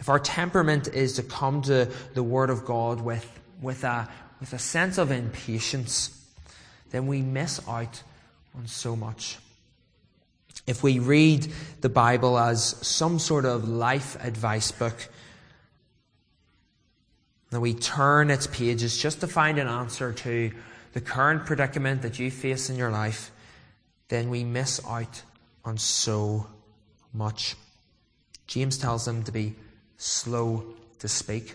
if 0.00 0.08
our 0.08 0.18
temperament 0.18 0.88
is 0.88 1.12
to 1.14 1.22
come 1.22 1.60
to 1.62 1.88
the 2.14 2.22
Word 2.22 2.48
of 2.48 2.64
God 2.64 3.02
with, 3.02 3.38
with, 3.60 3.84
a, 3.84 4.08
with 4.40 4.54
a 4.54 4.58
sense 4.58 4.96
of 4.96 5.10
impatience, 5.10 6.16
then 6.90 7.06
we 7.06 7.20
miss 7.20 7.60
out 7.68 8.02
on 8.56 8.66
so 8.66 8.96
much. 8.96 9.38
If 10.66 10.82
we 10.82 10.98
read 10.98 11.52
the 11.82 11.90
Bible 11.90 12.38
as 12.38 12.64
some 12.86 13.18
sort 13.18 13.44
of 13.44 13.68
life 13.68 14.16
advice 14.24 14.72
book, 14.72 15.08
and 17.52 17.60
we 17.60 17.74
turn 17.74 18.30
its 18.30 18.46
pages 18.46 18.96
just 18.96 19.20
to 19.20 19.26
find 19.26 19.58
an 19.58 19.66
answer 19.66 20.12
to 20.12 20.50
the 20.94 21.00
current 21.00 21.44
predicament 21.44 22.02
that 22.02 22.18
you 22.18 22.30
face 22.30 22.70
in 22.70 22.76
your 22.76 22.90
life, 22.90 23.30
then 24.08 24.30
we 24.30 24.44
miss 24.44 24.80
out 24.86 25.22
on 25.64 25.76
so 25.76 26.46
much. 27.12 27.54
James 28.46 28.78
tells 28.78 29.04
them 29.04 29.22
to 29.24 29.32
be 29.32 29.56
slow 30.00 30.64
to 30.98 31.08
speak. 31.08 31.54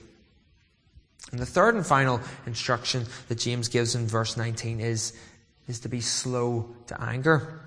And 1.32 1.40
the 1.40 1.46
third 1.46 1.76
and 1.76 1.86
final 1.86 2.22
instruction 2.46 3.06
that 3.28 3.40
James 3.40 3.68
gives 3.68 3.96
in 3.96 4.08
verse 4.08 4.38
19 4.38 4.80
is, 4.80 5.14
is 5.68 5.80
to 5.82 5.90
be 5.90 6.00
slow 6.00 6.70
to 6.88 7.02
anger. 7.02 7.60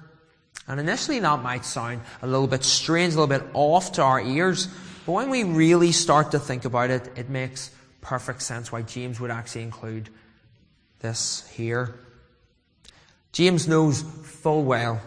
And 0.69 0.79
initially 0.79 1.19
that 1.19 1.43
might 1.43 1.65
sound 1.65 2.03
a 2.23 2.27
little 2.27 2.47
bit 2.47 2.63
strange, 2.63 3.15
a 3.15 3.21
little 3.21 3.27
bit 3.27 3.45
off 3.55 3.93
to 3.93 4.03
our 4.03 4.21
ears, 4.21 4.69
but 5.05 5.13
when 5.13 5.31
we 5.31 5.43
really 5.43 5.93
start 5.93 6.31
to 6.33 6.39
think 6.39 6.65
about 6.65 6.91
it, 6.91 7.11
it 7.17 7.29
makes 7.29 7.71
perfect 8.01 8.43
sense 8.43 8.71
why 8.71 8.83
James 8.83 9.19
would 9.19 9.31
actually 9.31 9.63
include 9.63 10.09
this 11.01 11.49
here. 11.55 11.99
James 13.33 13.67
knows 13.67 14.03
full 14.03 14.65
well 14.65 15.01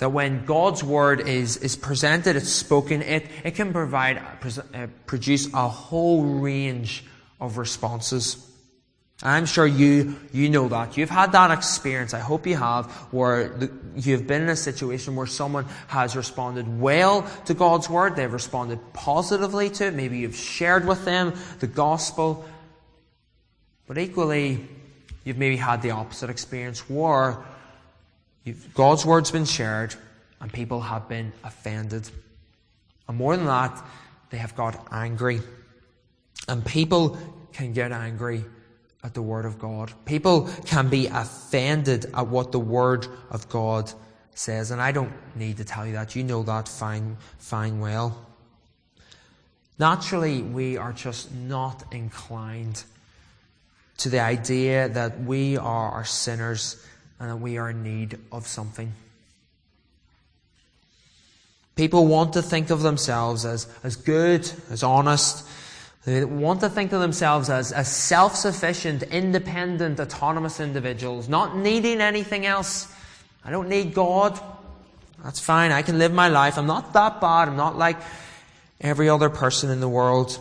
that 0.00 0.10
when 0.10 0.46
God's 0.46 0.82
word 0.82 1.28
is, 1.28 1.58
is 1.58 1.76
presented, 1.76 2.34
it's 2.34 2.48
spoken, 2.48 3.02
it, 3.02 3.26
it 3.44 3.54
can 3.54 3.72
provide, 3.72 4.16
uh, 4.16 4.86
produce 5.06 5.52
a 5.52 5.68
whole 5.68 6.24
range 6.24 7.04
of 7.38 7.58
responses. 7.58 8.46
I'm 9.22 9.44
sure 9.44 9.66
you, 9.66 10.18
you 10.32 10.48
know 10.48 10.68
that. 10.68 10.96
You've 10.96 11.10
had 11.10 11.32
that 11.32 11.50
experience, 11.50 12.14
I 12.14 12.20
hope 12.20 12.46
you 12.46 12.56
have, 12.56 12.86
where 13.12 13.54
you've 13.94 14.26
been 14.26 14.40
in 14.40 14.48
a 14.48 14.56
situation 14.56 15.16
where 15.16 15.26
someone 15.26 15.66
has 15.88 16.16
responded 16.16 16.80
well 16.80 17.30
to 17.44 17.52
God's 17.52 17.90
word, 17.90 18.16
they've 18.16 18.32
responded 18.32 18.78
positively 18.94 19.68
to 19.68 19.88
it, 19.88 19.94
maybe 19.94 20.18
you've 20.18 20.34
shared 20.34 20.86
with 20.86 21.04
them 21.04 21.34
the 21.58 21.66
gospel, 21.66 22.48
but 23.86 23.98
equally, 23.98 24.66
you've 25.24 25.36
maybe 25.36 25.56
had 25.56 25.82
the 25.82 25.90
opposite 25.90 26.30
experience 26.30 26.88
where 26.88 27.44
God's 28.74 29.04
word's 29.04 29.30
been 29.30 29.44
shared 29.44 29.94
and 30.40 30.52
people 30.52 30.80
have 30.80 31.08
been 31.08 31.32
offended. 31.44 32.08
And 33.08 33.16
more 33.16 33.36
than 33.36 33.46
that, 33.46 33.84
they 34.30 34.38
have 34.38 34.54
got 34.56 34.88
angry. 34.90 35.40
And 36.48 36.64
people 36.64 37.18
can 37.52 37.72
get 37.72 37.92
angry 37.92 38.44
at 39.02 39.14
the 39.14 39.22
Word 39.22 39.44
of 39.44 39.58
God. 39.58 39.92
People 40.04 40.48
can 40.66 40.88
be 40.88 41.06
offended 41.06 42.06
at 42.14 42.26
what 42.28 42.52
the 42.52 42.58
Word 42.58 43.06
of 43.30 43.48
God 43.48 43.92
says. 44.34 44.70
And 44.70 44.80
I 44.80 44.92
don't 44.92 45.12
need 45.36 45.58
to 45.58 45.64
tell 45.64 45.86
you 45.86 45.92
that. 45.94 46.16
You 46.16 46.24
know 46.24 46.42
that 46.44 46.68
fine, 46.68 47.16
fine 47.38 47.80
well. 47.80 48.26
Naturally, 49.78 50.42
we 50.42 50.76
are 50.76 50.92
just 50.92 51.32
not 51.32 51.82
inclined 51.92 52.84
to 53.98 54.08
the 54.08 54.20
idea 54.20 54.88
that 54.88 55.20
we 55.22 55.56
are 55.56 56.04
sinners 56.04 56.84
and 57.20 57.30
that 57.30 57.36
we 57.36 57.58
are 57.58 57.70
in 57.70 57.82
need 57.82 58.18
of 58.32 58.46
something. 58.46 58.92
People 61.76 62.06
want 62.06 62.32
to 62.32 62.42
think 62.42 62.70
of 62.70 62.82
themselves 62.82 63.44
as, 63.44 63.66
as 63.84 63.96
good, 63.96 64.50
as 64.70 64.82
honest. 64.82 65.46
They 66.04 66.24
want 66.24 66.60
to 66.60 66.70
think 66.70 66.92
of 66.92 67.00
themselves 67.00 67.50
as, 67.50 67.72
as 67.72 67.94
self 67.94 68.34
sufficient, 68.34 69.02
independent, 69.02 70.00
autonomous 70.00 70.60
individuals, 70.60 71.28
not 71.28 71.56
needing 71.56 72.00
anything 72.00 72.46
else. 72.46 72.92
I 73.44 73.50
don't 73.50 73.68
need 73.68 73.94
God. 73.94 74.38
That's 75.22 75.40
fine. 75.40 75.72
I 75.72 75.82
can 75.82 75.98
live 75.98 76.12
my 76.12 76.28
life. 76.28 76.58
I'm 76.58 76.66
not 76.66 76.94
that 76.94 77.20
bad. 77.20 77.48
I'm 77.48 77.56
not 77.56 77.76
like 77.76 77.98
every 78.80 79.08
other 79.08 79.28
person 79.28 79.70
in 79.70 79.80
the 79.80 79.88
world. 79.88 80.38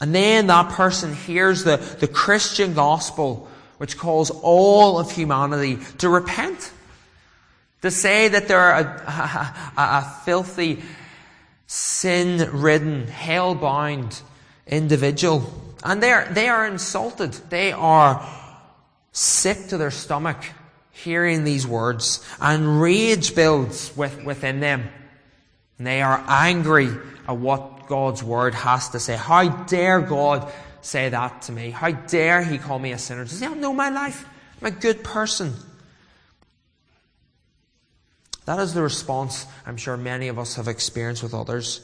And 0.00 0.14
then 0.14 0.48
that 0.48 0.72
person 0.72 1.14
hears 1.14 1.64
the, 1.64 1.76
the 1.76 2.08
Christian 2.08 2.74
gospel, 2.74 3.48
which 3.78 3.98
calls 3.98 4.30
all 4.30 4.98
of 4.98 5.10
humanity 5.10 5.78
to 5.98 6.08
repent 6.08 6.72
to 7.82 7.90
say 7.90 8.28
that 8.28 8.48
they're 8.48 8.70
a, 8.70 8.84
a, 9.76 9.80
a 9.80 10.22
filthy, 10.24 10.82
sin 11.66 12.60
ridden, 12.60 13.06
hell 13.06 13.54
bound 13.54 14.20
individual. 14.66 15.52
And 15.84 16.02
they 16.02 16.10
are, 16.10 16.26
they 16.32 16.48
are 16.48 16.66
insulted. 16.66 17.32
They 17.50 17.72
are 17.72 18.26
sick 19.12 19.68
to 19.68 19.78
their 19.78 19.90
stomach 19.90 20.42
hearing 20.90 21.44
these 21.44 21.66
words. 21.66 22.26
And 22.40 22.80
rage 22.80 23.34
builds 23.34 23.96
with, 23.96 24.24
within 24.24 24.60
them. 24.60 24.88
And 25.78 25.86
they 25.86 26.02
are 26.02 26.24
angry 26.26 26.88
at 27.28 27.36
what 27.36 27.86
God's 27.86 28.22
word 28.22 28.54
has 28.54 28.88
to 28.90 28.98
say. 28.98 29.16
How 29.16 29.48
dare 29.48 30.00
God 30.00 30.50
say 30.86 31.08
that 31.08 31.42
to 31.42 31.52
me? 31.52 31.70
How 31.70 31.90
dare 31.90 32.42
He 32.42 32.58
call 32.58 32.78
me 32.78 32.92
a 32.92 32.98
sinner? 32.98 33.24
Does 33.24 33.40
He 33.40 33.46
not 33.46 33.58
know 33.58 33.72
my 33.72 33.90
life? 33.90 34.24
I'm 34.60 34.68
a 34.68 34.70
good 34.70 35.02
person. 35.02 35.54
That 38.44 38.60
is 38.60 38.72
the 38.72 38.82
response 38.82 39.46
I'm 39.66 39.76
sure 39.76 39.96
many 39.96 40.28
of 40.28 40.38
us 40.38 40.54
have 40.54 40.68
experienced 40.68 41.24
with 41.24 41.34
others. 41.34 41.80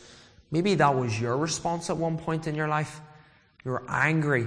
Maybe 0.52 0.76
that 0.76 0.94
was 0.94 1.20
your 1.20 1.36
response 1.36 1.90
at 1.90 1.96
one 1.96 2.16
point 2.16 2.46
in 2.46 2.54
your 2.54 2.68
life. 2.68 3.00
You 3.64 3.72
were 3.72 3.82
angry. 3.88 4.46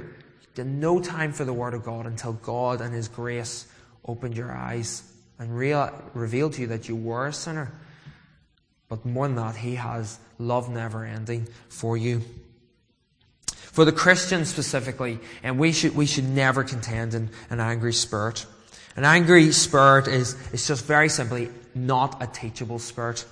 You 0.56 0.64
no 0.64 1.02
time 1.02 1.34
for 1.34 1.44
the 1.44 1.52
Word 1.52 1.74
of 1.74 1.84
God 1.84 2.06
until 2.06 2.34
God 2.34 2.80
and 2.80 2.94
His 2.94 3.10
grace 3.10 3.68
opened 4.08 4.38
your 4.38 4.54
eyes 4.54 5.04
and 5.38 5.58
revealed 5.58 6.54
to 6.54 6.62
you 6.62 6.68
that 6.68 6.88
you 6.88 6.96
were 6.96 7.28
a 7.28 7.34
sinner. 7.34 7.74
But 8.88 9.06
more 9.06 9.28
than 9.28 9.36
that, 9.36 9.58
He 9.58 9.76
has 9.76 10.18
love 10.40 10.70
never 10.70 11.04
ending 11.04 11.50
for 11.68 11.98
you. 11.98 12.24
For 13.76 13.84
the 13.84 13.92
Christian 13.92 14.46
specifically, 14.46 15.20
and 15.44 15.60
we 15.60 15.74
should, 15.74 15.98
we 15.98 16.06
should 16.06 16.30
never 16.30 16.64
contend 16.64 17.14
in 17.14 17.30
an 17.50 17.60
angry 17.60 17.92
spirit. 17.92 18.46
An 18.96 19.04
angry 19.04 19.52
spirit 19.52 20.08
is, 20.08 20.38
is 20.54 20.66
just 20.66 20.86
very 20.86 21.10
simply 21.10 21.50
not 21.76 22.24
a 22.24 22.28
teachable 22.28 22.80
spirit. 22.80 23.26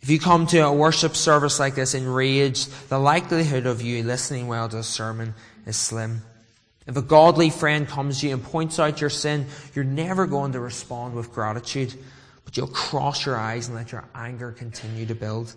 If 0.00 0.08
you 0.08 0.18
come 0.18 0.46
to 0.46 0.60
a 0.60 0.72
worship 0.72 1.14
service 1.14 1.60
like 1.60 1.74
this 1.74 1.92
enraged, 1.92 2.70
the 2.88 2.98
likelihood 2.98 3.66
of 3.66 3.82
you 3.82 4.02
listening 4.02 4.48
well 4.48 4.66
to 4.70 4.78
a 4.78 4.82
sermon 4.82 5.34
is 5.66 5.76
slim. 5.76 6.22
If 6.86 6.96
a 6.96 7.02
godly 7.02 7.50
friend 7.50 7.86
comes 7.86 8.20
to 8.20 8.28
you 8.28 8.32
and 8.32 8.42
points 8.42 8.78
out 8.78 9.02
your 9.02 9.10
sin, 9.10 9.44
you're 9.74 9.84
never 9.84 10.26
going 10.26 10.52
to 10.52 10.60
respond 10.60 11.14
with 11.14 11.34
gratitude, 11.34 11.94
but 12.46 12.56
you'll 12.56 12.68
cross 12.68 13.26
your 13.26 13.36
eyes 13.36 13.68
and 13.68 13.76
let 13.76 13.92
your 13.92 14.04
anger 14.14 14.52
continue 14.52 15.04
to 15.04 15.14
build. 15.14 15.54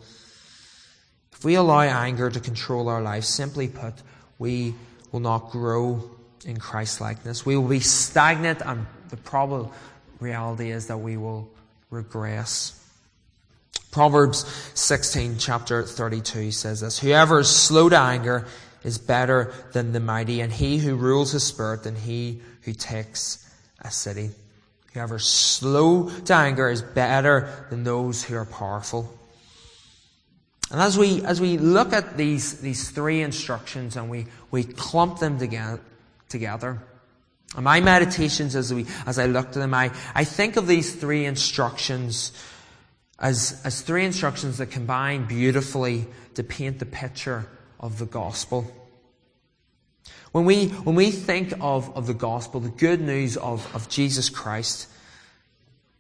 If 1.41 1.45
we 1.45 1.55
allow 1.55 1.81
anger 1.81 2.29
to 2.29 2.39
control 2.39 2.87
our 2.87 3.01
lives, 3.01 3.27
simply 3.27 3.67
put, 3.67 3.95
we 4.37 4.75
will 5.11 5.21
not 5.21 5.49
grow 5.49 6.11
in 6.45 6.57
Christ 6.57 7.01
likeness. 7.01 7.43
We 7.43 7.57
will 7.57 7.67
be 7.67 7.79
stagnant, 7.79 8.61
and 8.63 8.85
the 9.09 9.17
probable 9.17 9.73
reality 10.19 10.69
is 10.69 10.85
that 10.85 10.99
we 10.99 11.17
will 11.17 11.49
regress. 11.89 12.79
Proverbs 13.89 14.45
16, 14.75 15.39
chapter 15.39 15.81
32 15.81 16.51
says 16.51 16.81
this 16.81 16.99
Whoever 16.99 17.39
is 17.39 17.49
slow 17.49 17.89
to 17.89 17.97
anger 17.97 18.45
is 18.83 18.99
better 18.99 19.51
than 19.71 19.93
the 19.93 19.99
mighty, 19.99 20.41
and 20.41 20.53
he 20.53 20.77
who 20.77 20.95
rules 20.95 21.31
his 21.31 21.43
spirit 21.43 21.81
than 21.81 21.95
he 21.95 22.39
who 22.61 22.73
takes 22.73 23.49
a 23.79 23.89
city. 23.89 24.29
Whoever 24.93 25.15
is 25.15 25.25
slow 25.25 26.07
to 26.25 26.33
anger 26.35 26.69
is 26.69 26.83
better 26.83 27.65
than 27.71 27.83
those 27.83 28.23
who 28.23 28.35
are 28.35 28.45
powerful. 28.45 29.17
And 30.71 30.79
as 30.79 30.97
we, 30.97 31.23
as 31.25 31.41
we 31.41 31.57
look 31.57 31.91
at 31.91 32.15
these, 32.15 32.61
these 32.61 32.89
three 32.89 33.21
instructions 33.21 33.97
and 33.97 34.09
we, 34.09 34.27
we 34.51 34.63
clump 34.63 35.19
them 35.19 35.37
together, 35.37 35.81
together, 36.29 36.79
and 37.55 37.65
my 37.65 37.81
meditations 37.81 38.55
as, 38.55 38.73
we, 38.73 38.85
as 39.05 39.19
I 39.19 39.25
look 39.25 39.47
at 39.47 39.53
them, 39.53 39.73
I, 39.73 39.91
I 40.15 40.23
think 40.23 40.55
of 40.55 40.67
these 40.67 40.95
three 40.95 41.25
instructions 41.25 42.31
as, 43.19 43.61
as 43.65 43.81
three 43.81 44.05
instructions 44.05 44.57
that 44.57 44.67
combine 44.67 45.25
beautifully 45.25 46.07
to 46.35 46.43
paint 46.43 46.79
the 46.79 46.85
picture 46.85 47.45
of 47.79 47.99
the 47.99 48.05
gospel. 48.05 48.71
When 50.31 50.45
we, 50.45 50.67
when 50.67 50.95
we 50.95 51.11
think 51.11 51.53
of, 51.59 51.95
of 51.95 52.07
the 52.07 52.13
gospel, 52.13 52.61
the 52.61 52.69
good 52.69 53.01
news 53.01 53.35
of, 53.35 53.69
of 53.75 53.89
Jesus 53.89 54.29
Christ, 54.29 54.87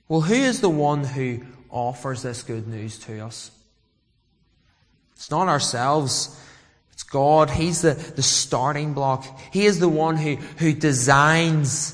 well, 0.07 0.21
who 0.21 0.33
is 0.33 0.61
the 0.61 0.69
one 0.69 1.03
who 1.03 1.41
offers 1.69 2.21
this 2.21 2.43
good 2.43 2.67
news 2.67 2.97
to 2.99 3.19
us? 3.19 3.51
It's 5.21 5.29
not 5.29 5.49
ourselves. 5.49 6.35
It's 6.93 7.03
God. 7.03 7.51
He's 7.51 7.83
the, 7.83 7.93
the 7.93 8.23
starting 8.23 8.95
block. 8.95 9.23
He 9.53 9.67
is 9.67 9.79
the 9.79 9.87
one 9.87 10.17
who, 10.17 10.37
who 10.37 10.73
designs 10.73 11.93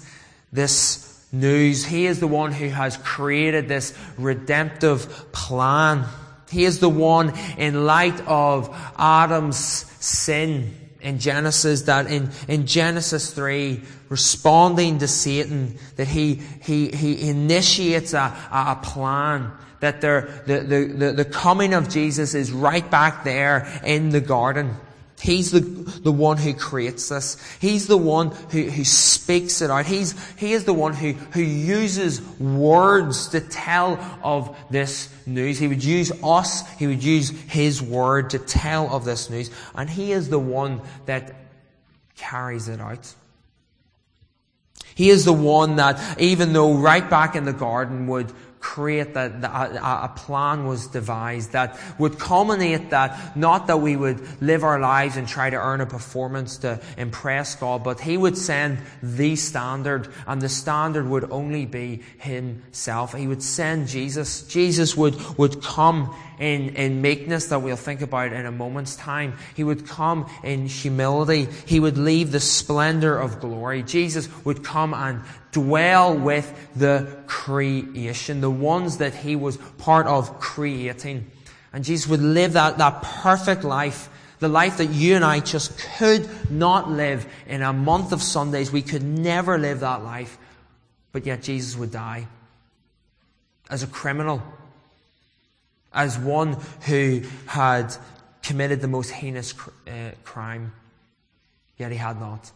this 0.54 1.28
news. 1.34 1.84
He 1.84 2.06
is 2.06 2.22
the 2.22 2.28
one 2.28 2.54
who 2.54 2.70
has 2.70 2.96
created 2.96 3.68
this 3.68 3.94
redemptive 4.18 5.34
plan. 5.34 6.06
He 6.50 6.64
is 6.64 6.80
the 6.80 6.88
one 6.88 7.38
in 7.58 7.86
light 7.86 8.26
of 8.28 8.74
Adam's 8.98 9.58
sin 10.00 10.74
in 11.02 11.20
Genesis 11.20 11.82
that 11.82 12.10
in, 12.10 12.32
in 12.48 12.66
Genesis 12.66 13.34
3, 13.34 13.82
responding 14.08 15.00
to 15.00 15.08
Satan, 15.10 15.78
that 15.98 16.08
he, 16.08 16.36
he, 16.64 16.88
he 16.92 17.30
initiates 17.30 18.14
a, 18.14 18.34
a 18.54 18.80
plan 18.82 19.52
that 19.80 20.02
the, 20.02 20.30
the, 20.46 20.60
the, 20.60 21.12
the 21.12 21.26
coming 21.26 21.74
of 21.74 21.90
Jesus 21.90 22.34
is 22.34 22.52
right 22.52 22.90
back 22.90 23.24
there 23.24 23.80
in 23.84 24.10
the 24.10 24.22
garden. 24.22 24.76
He's 25.20 25.52
the, 25.52 25.62
the 25.62 26.12
one 26.12 26.38
who 26.38 26.54
creates 26.54 27.10
this. 27.10 27.38
He's 27.60 27.88
the 27.88 27.98
one 27.98 28.30
who, 28.52 28.64
who 28.64 28.84
speaks 28.84 29.62
it 29.62 29.72
out. 29.72 29.88
He's, 29.88 30.14
he 30.36 30.54
is 30.54 30.66
the 30.66 30.74
one 30.74 30.94
who, 30.94 31.14
who 31.14 31.42
uses 31.42 32.22
words 32.40 33.30
to 33.30 33.42
tell 33.42 33.98
of 34.24 34.56
this 34.70 35.10
news. 35.26 35.58
He 35.58 35.68
would 35.68 35.84
use 35.84 36.12
us, 36.24 36.70
he 36.78 36.86
would 36.86 37.04
use 37.04 37.30
his 37.30 37.82
word 37.82 38.30
to 38.32 38.40
tell 38.40 38.94
of 38.96 39.06
this 39.06 39.30
news. 39.32 39.50
And 39.74 39.90
he 39.90 40.12
is 40.12 40.30
the 40.30 40.40
one 40.40 40.82
that 41.08 41.34
carries 42.16 42.68
it 42.68 42.80
out. 42.80 43.14
He 44.94 45.10
is 45.10 45.26
the 45.26 45.34
one 45.34 45.78
that, 45.78 46.20
even 46.20 46.54
though 46.54 46.74
right 46.74 47.08
back 47.08 47.36
in 47.36 47.44
the 47.44 47.54
garden 47.54 48.08
would, 48.08 48.32
create 48.60 49.14
that, 49.14 49.44
uh, 49.44 49.48
a, 49.48 50.06
a 50.06 50.14
plan 50.16 50.66
was 50.66 50.88
devised 50.88 51.52
that 51.52 51.80
would 52.00 52.18
culminate 52.20 52.90
that 52.90 53.38
not 53.38 53.68
that 53.68 53.78
we 53.78 53.96
would 53.96 54.20
live 54.42 54.64
our 54.64 54.80
lives 54.80 55.18
and 55.18 55.28
try 55.28 55.50
to 55.50 55.56
earn 55.56 55.82
a 55.82 55.86
performance 55.86 56.58
to 56.58 56.80
impress 56.98 57.56
God, 57.56 57.84
but 57.84 58.00
He 58.00 58.18
would 58.18 58.38
send 58.38 58.80
the 59.04 59.36
standard, 59.36 60.08
and 60.26 60.42
the 60.42 60.50
standard 60.50 61.08
would 61.08 61.32
only 61.32 61.66
be 61.66 62.02
Himself. 62.18 63.14
He 63.14 63.28
would 63.28 63.44
send 63.44 63.88
Jesus. 63.88 64.42
Jesus 64.44 64.96
would, 64.98 65.16
would 65.38 65.62
come 65.62 66.16
in, 66.40 66.76
in 66.76 67.02
meekness 67.02 67.48
that 67.48 67.62
we'll 67.62 67.76
think 67.76 68.02
about 68.02 68.34
in 68.34 68.46
a 68.46 68.52
moment's 68.52 68.96
time. 68.96 69.34
He 69.56 69.64
would 69.64 69.88
come 69.88 70.30
in 70.44 70.68
humility. 70.68 71.48
He 71.66 71.80
would 71.80 71.98
leave 71.98 72.32
the 72.32 72.40
splendor 72.40 73.18
of 73.18 73.40
glory. 73.40 73.84
Jesus 73.84 74.30
would 74.46 74.64
come 74.64 74.94
and 74.94 75.22
dwell 75.58 76.16
with 76.16 76.48
the 76.76 77.08
creation, 77.26 78.42
the 78.42 78.50
ones 78.50 78.98
that 78.98 79.16
he 79.16 79.36
was 79.36 79.58
part 79.80 80.06
of 80.06 80.40
creating. 80.40 81.32
And 81.74 81.84
Jesus 81.84 82.08
would 82.08 82.22
live 82.22 82.54
that, 82.54 82.78
that 82.78 83.02
perfect 83.02 83.64
life, 83.64 84.10
the 84.40 84.48
life 84.48 84.78
that 84.78 84.88
you 84.88 85.16
and 85.16 85.26
I 85.26 85.40
just 85.40 85.80
could 85.98 86.30
not 86.52 86.92
live 86.92 87.26
in 87.48 87.64
a 87.64 87.74
month 87.74 88.12
of 88.12 88.22
Sundays. 88.22 88.72
We 88.72 88.84
could 88.84 89.04
never 89.04 89.58
live 89.58 89.80
that 89.80 90.04
life. 90.04 90.38
But 91.12 91.26
yet 91.26 91.42
Jesus 91.42 91.76
would 91.76 91.92
die 91.92 92.28
as 93.70 93.82
a 93.82 93.88
criminal 93.88 94.42
as 95.92 96.20
one 96.20 96.58
who 96.82 97.24
had 97.48 97.96
committed 98.44 98.82
the 98.82 98.88
most 98.88 99.10
heinous 99.10 99.56
uh, 99.88 100.12
crime, 100.24 100.72
yet 101.78 101.92
he 101.92 101.98
had 101.98 102.20
not. 102.20 102.52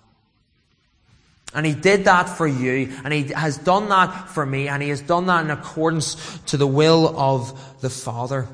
And 1.53 1.65
he 1.65 1.73
did 1.73 2.05
that 2.05 2.29
for 2.29 2.47
you, 2.47 2.93
and 3.03 3.13
he 3.13 3.23
has 3.33 3.57
done 3.57 3.89
that 3.89 4.29
for 4.29 4.45
me, 4.45 4.69
and 4.69 4.81
he 4.81 4.89
has 4.89 5.01
done 5.01 5.25
that 5.25 5.43
in 5.43 5.51
accordance 5.51 6.39
to 6.47 6.57
the 6.57 6.67
will 6.67 7.19
of 7.19 7.81
the 7.81 7.89
Father. 7.89 8.47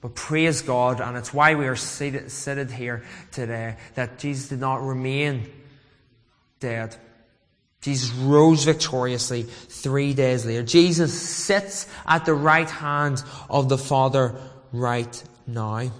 But 0.00 0.14
praise 0.14 0.62
God, 0.62 1.00
and 1.00 1.16
it's 1.16 1.34
why 1.34 1.56
we 1.56 1.66
are 1.66 1.74
seated, 1.74 2.30
seated 2.30 2.70
here 2.70 3.04
today, 3.32 3.76
that 3.94 4.18
Jesus 4.18 4.48
did 4.48 4.60
not 4.60 4.82
remain 4.82 5.50
dead. 6.60 6.94
Jesus 7.80 8.12
rose 8.12 8.64
victoriously 8.64 9.42
three 9.42 10.14
days 10.14 10.46
later. 10.46 10.62
Jesus 10.62 11.20
sits 11.20 11.88
at 12.06 12.24
the 12.24 12.34
right 12.34 12.70
hand 12.70 13.22
of 13.50 13.68
the 13.68 13.78
Father 13.78 14.36
right 14.72 15.22
now. 15.46 15.90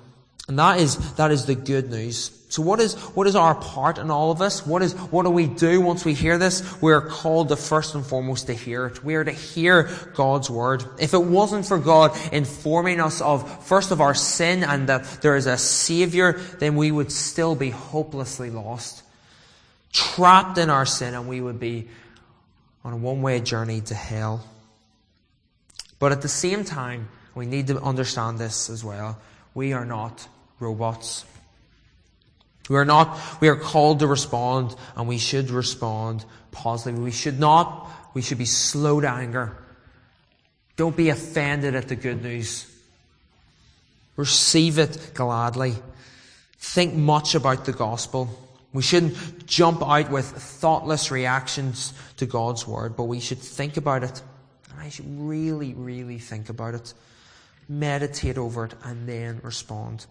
And 0.48 0.58
that 0.60 0.78
is, 0.78 1.14
that 1.14 1.32
is 1.32 1.46
the 1.46 1.56
good 1.56 1.90
news. 1.90 2.30
So 2.48 2.62
what 2.62 2.78
is, 2.78 2.94
what 2.94 3.26
is 3.26 3.34
our 3.34 3.56
part 3.56 3.98
in 3.98 4.12
all 4.12 4.30
of 4.30 4.38
this? 4.38 4.64
What 4.64 4.80
is, 4.80 4.92
what 4.94 5.24
do 5.24 5.30
we 5.30 5.46
do 5.46 5.80
once 5.80 6.04
we 6.04 6.14
hear 6.14 6.38
this? 6.38 6.80
We 6.80 6.92
are 6.92 7.00
called 7.00 7.48
to 7.48 7.56
first 7.56 7.96
and 7.96 8.06
foremost 8.06 8.46
to 8.46 8.54
hear 8.54 8.86
it. 8.86 9.02
We 9.02 9.16
are 9.16 9.24
to 9.24 9.32
hear 9.32 9.90
God's 10.14 10.48
word. 10.48 10.84
If 11.00 11.12
it 11.14 11.22
wasn't 11.22 11.66
for 11.66 11.78
God 11.78 12.16
informing 12.32 13.00
us 13.00 13.20
of, 13.20 13.66
first 13.66 13.90
of 13.90 14.00
our 14.00 14.14
sin 14.14 14.62
and 14.62 14.88
that 14.88 15.04
there 15.22 15.34
is 15.34 15.46
a 15.46 15.58
savior, 15.58 16.34
then 16.60 16.76
we 16.76 16.92
would 16.92 17.10
still 17.10 17.56
be 17.56 17.70
hopelessly 17.70 18.50
lost. 18.50 19.02
Trapped 19.92 20.58
in 20.58 20.70
our 20.70 20.86
sin 20.86 21.14
and 21.14 21.28
we 21.28 21.40
would 21.40 21.58
be 21.58 21.88
on 22.84 22.92
a 22.92 22.96
one-way 22.96 23.40
journey 23.40 23.80
to 23.80 23.94
hell. 23.94 24.48
But 25.98 26.12
at 26.12 26.22
the 26.22 26.28
same 26.28 26.64
time, 26.64 27.08
we 27.34 27.46
need 27.46 27.66
to 27.66 27.80
understand 27.80 28.38
this 28.38 28.70
as 28.70 28.84
well. 28.84 29.18
We 29.52 29.72
are 29.72 29.84
not 29.84 30.28
robots. 30.60 31.24
We 32.68 32.76
are 32.76 32.84
not, 32.84 33.18
we 33.40 33.48
are 33.48 33.56
called 33.56 34.00
to 34.00 34.06
respond 34.06 34.74
and 34.96 35.06
we 35.06 35.18
should 35.18 35.50
respond 35.50 36.24
positively. 36.50 37.04
We 37.04 37.10
should 37.12 37.38
not, 37.38 37.88
we 38.14 38.22
should 38.22 38.38
be 38.38 38.44
slow 38.44 39.00
to 39.00 39.08
anger. 39.08 39.56
Don't 40.76 40.96
be 40.96 41.10
offended 41.10 41.74
at 41.74 41.88
the 41.88 41.96
good 41.96 42.22
news. 42.22 42.70
Receive 44.16 44.78
it 44.78 45.12
gladly. 45.14 45.74
Think 46.58 46.94
much 46.94 47.34
about 47.34 47.64
the 47.64 47.72
gospel. 47.72 48.28
We 48.72 48.82
shouldn't 48.82 49.46
jump 49.46 49.82
out 49.82 50.10
with 50.10 50.26
thoughtless 50.26 51.10
reactions 51.10 51.94
to 52.16 52.26
God's 52.26 52.66
word, 52.66 52.96
but 52.96 53.04
we 53.04 53.20
should 53.20 53.38
think 53.38 53.76
about 53.76 54.02
it. 54.02 54.20
And 54.70 54.80
I 54.80 54.88
should 54.88 55.06
really, 55.08 55.72
really 55.74 56.18
think 56.18 56.48
about 56.48 56.74
it. 56.74 56.92
Meditate 57.68 58.36
over 58.36 58.66
it 58.66 58.74
and 58.84 59.08
then 59.08 59.40
respond. 59.42 60.06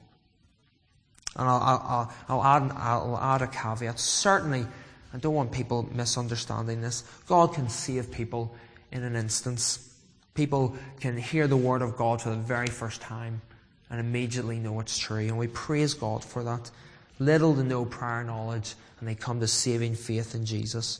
And 1.36 1.48
I'll, 1.48 1.62
I'll, 1.62 2.14
I'll, 2.30 2.44
add, 2.44 2.72
I'll 2.76 3.18
add 3.18 3.42
a 3.42 3.48
caveat. 3.48 4.00
Certainly, 4.00 4.66
I 5.14 5.18
don't 5.18 5.34
want 5.34 5.52
people 5.52 5.88
misunderstanding 5.94 6.82
this. 6.82 7.04
God 7.28 7.54
can 7.54 7.70
save 7.70 8.12
people 8.12 8.54
in 8.92 9.04
an 9.04 9.16
instance. 9.16 9.94
People 10.34 10.76
can 11.00 11.18
hear 11.18 11.48
the 11.48 11.58
word 11.58 11.82
of 11.82 11.98
God 11.98 12.22
for 12.22 12.30
the 12.30 12.36
very 12.36 12.68
first 12.68 13.02
time 13.02 13.42
and 13.90 14.00
immediately 14.00 14.60
know 14.60 14.80
it's 14.80 14.98
true. 14.98 15.20
And 15.20 15.38
we 15.38 15.48
praise 15.48 15.94
God 15.94 16.24
for 16.24 16.44
that. 16.44 16.72
Little 17.20 17.56
to 17.56 17.64
no 17.64 17.86
prior 17.86 18.24
knowledge, 18.24 18.76
and 19.00 19.08
they 19.08 19.16
come 19.16 19.40
to 19.40 19.48
saving 19.48 19.96
faith 19.96 20.36
in 20.36 20.46
Jesus. 20.46 21.00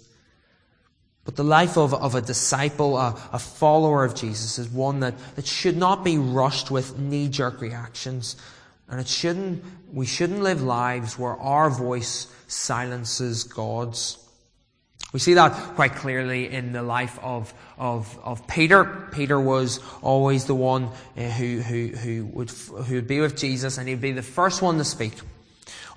But 1.26 1.36
the 1.36 1.44
life 1.44 1.78
of, 1.78 1.94
of 1.94 2.16
a 2.16 2.22
disciple, 2.22 2.98
a, 2.98 3.20
a 3.34 3.40
follower 3.40 4.06
of 4.06 4.16
Jesus, 4.16 4.60
is 4.60 4.70
one 4.70 5.00
that, 5.00 5.16
that 5.36 5.46
should 5.46 5.76
not 5.76 6.04
be 6.04 6.18
rushed 6.18 6.70
with 6.72 7.00
knee 7.00 7.28
jerk 7.28 7.62
reactions 7.62 8.36
and 8.90 9.00
it 9.00 9.08
shouldn't, 9.08 9.64
we 9.92 10.06
shouldn't 10.06 10.42
live 10.42 10.62
lives 10.62 11.18
where 11.18 11.36
our 11.38 11.70
voice 11.70 12.28
silences 12.48 13.44
God's. 13.44 14.18
We 15.12 15.20
see 15.20 15.36
that 15.36 15.52
quite 15.76 15.96
clearly 15.96 16.52
in 16.52 16.74
the 16.74 16.84
life 16.84 17.18
of, 17.22 17.54
of, 17.78 18.20
of 18.24 18.48
Peter. 18.48 19.08
Peter 19.12 19.40
was 19.40 19.80
always 20.02 20.46
the 20.46 20.56
one 20.56 20.90
uh, 21.18 21.22
who, 21.22 21.62
who, 21.62 21.88
who, 21.88 22.26
would, 22.26 22.52
who 22.52 22.96
would 22.96 23.08
be 23.08 23.22
with 23.22 23.38
Jesus 23.38 23.78
and 23.78 23.88
he'd 23.88 24.02
be 24.02 24.12
the 24.12 24.22
first 24.22 24.62
one 24.62 24.78
to 24.78 24.84
speak. 24.84 25.14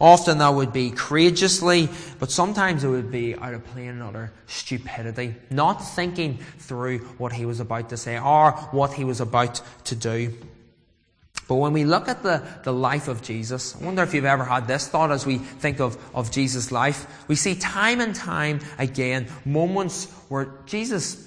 Often 0.01 0.38
that 0.38 0.55
would 0.55 0.72
be 0.72 0.90
courageously, 0.92 1.88
but 2.20 2.31
sometimes 2.31 2.85
it 2.85 2.88
would 2.88 3.11
be 3.11 3.35
out 3.35 3.55
of 3.55 3.64
plain 3.64 4.01
utter 4.01 4.33
stupidity, 4.46 5.35
not 5.51 5.79
thinking 5.79 6.38
through 6.59 7.01
what 7.18 7.33
he 7.33 7.44
was 7.44 7.59
about 7.59 7.88
to 7.88 7.96
say 7.96 8.18
or 8.18 8.53
what 8.70 8.92
he 8.92 9.03
was 9.03 9.20
about 9.20 9.61
to 9.85 9.96
do. 9.96 10.33
But 11.49 11.57
when 11.57 11.73
we 11.73 11.85
look 11.85 12.09
at 12.09 12.23
the, 12.23 12.47
the 12.63 12.75
life 12.75 13.09
of 13.09 13.23
Jesus, 13.23 13.75
I 13.75 13.85
wonder 13.85 14.03
if 14.03 14.13
you've 14.13 14.27
ever 14.27 14.45
had 14.45 14.69
this 14.69 14.87
thought 14.87 15.11
as 15.11 15.25
we 15.25 15.39
think 15.39 15.81
of, 15.81 15.97
of 16.15 16.31
Jesus' 16.31 16.71
life. 16.71 17.27
We 17.27 17.37
see 17.37 17.55
time 17.55 18.01
and 18.01 18.15
time 18.15 18.61
again 18.79 19.29
moments 19.47 20.13
where 20.29 20.51
Jesus 20.67 21.27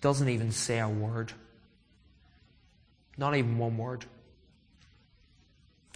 doesn't 0.00 0.28
even 0.28 0.52
say 0.52 0.78
a 0.78 0.88
word. 0.88 1.32
Not 3.18 3.34
even 3.34 3.58
one 3.58 3.76
word. 3.76 4.04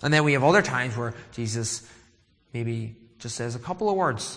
And 0.02 0.12
then 0.12 0.24
we 0.24 0.32
have 0.32 0.42
other 0.42 0.60
times 0.60 0.96
where 0.96 1.14
Jesus 1.32 1.88
maybe 2.52 2.96
just 3.20 3.36
says 3.36 3.54
a 3.54 3.60
couple 3.60 3.88
of 3.88 3.94
words. 3.94 4.36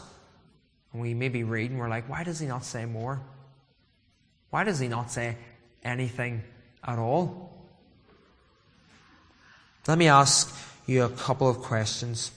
And 0.94 1.02
we 1.02 1.16
maybe 1.16 1.44
read 1.44 1.72
and 1.72 1.80
we're 1.80 1.90
like, 1.90 2.08
why 2.08 2.24
does 2.24 2.40
he 2.40 2.46
not 2.46 2.64
say 2.64 2.86
more? 2.86 3.20
Why 4.52 4.64
does 4.64 4.78
he 4.78 4.88
not 4.88 5.10
say 5.10 5.38
anything 5.84 6.44
at 6.84 7.00
all? 7.00 7.57
Let 9.88 9.98
me 9.98 10.10
ask 10.10 10.54
you 10.86 11.04
a 11.04 11.10
couple 11.10 11.50
of 11.50 11.60
questions. 11.60 12.32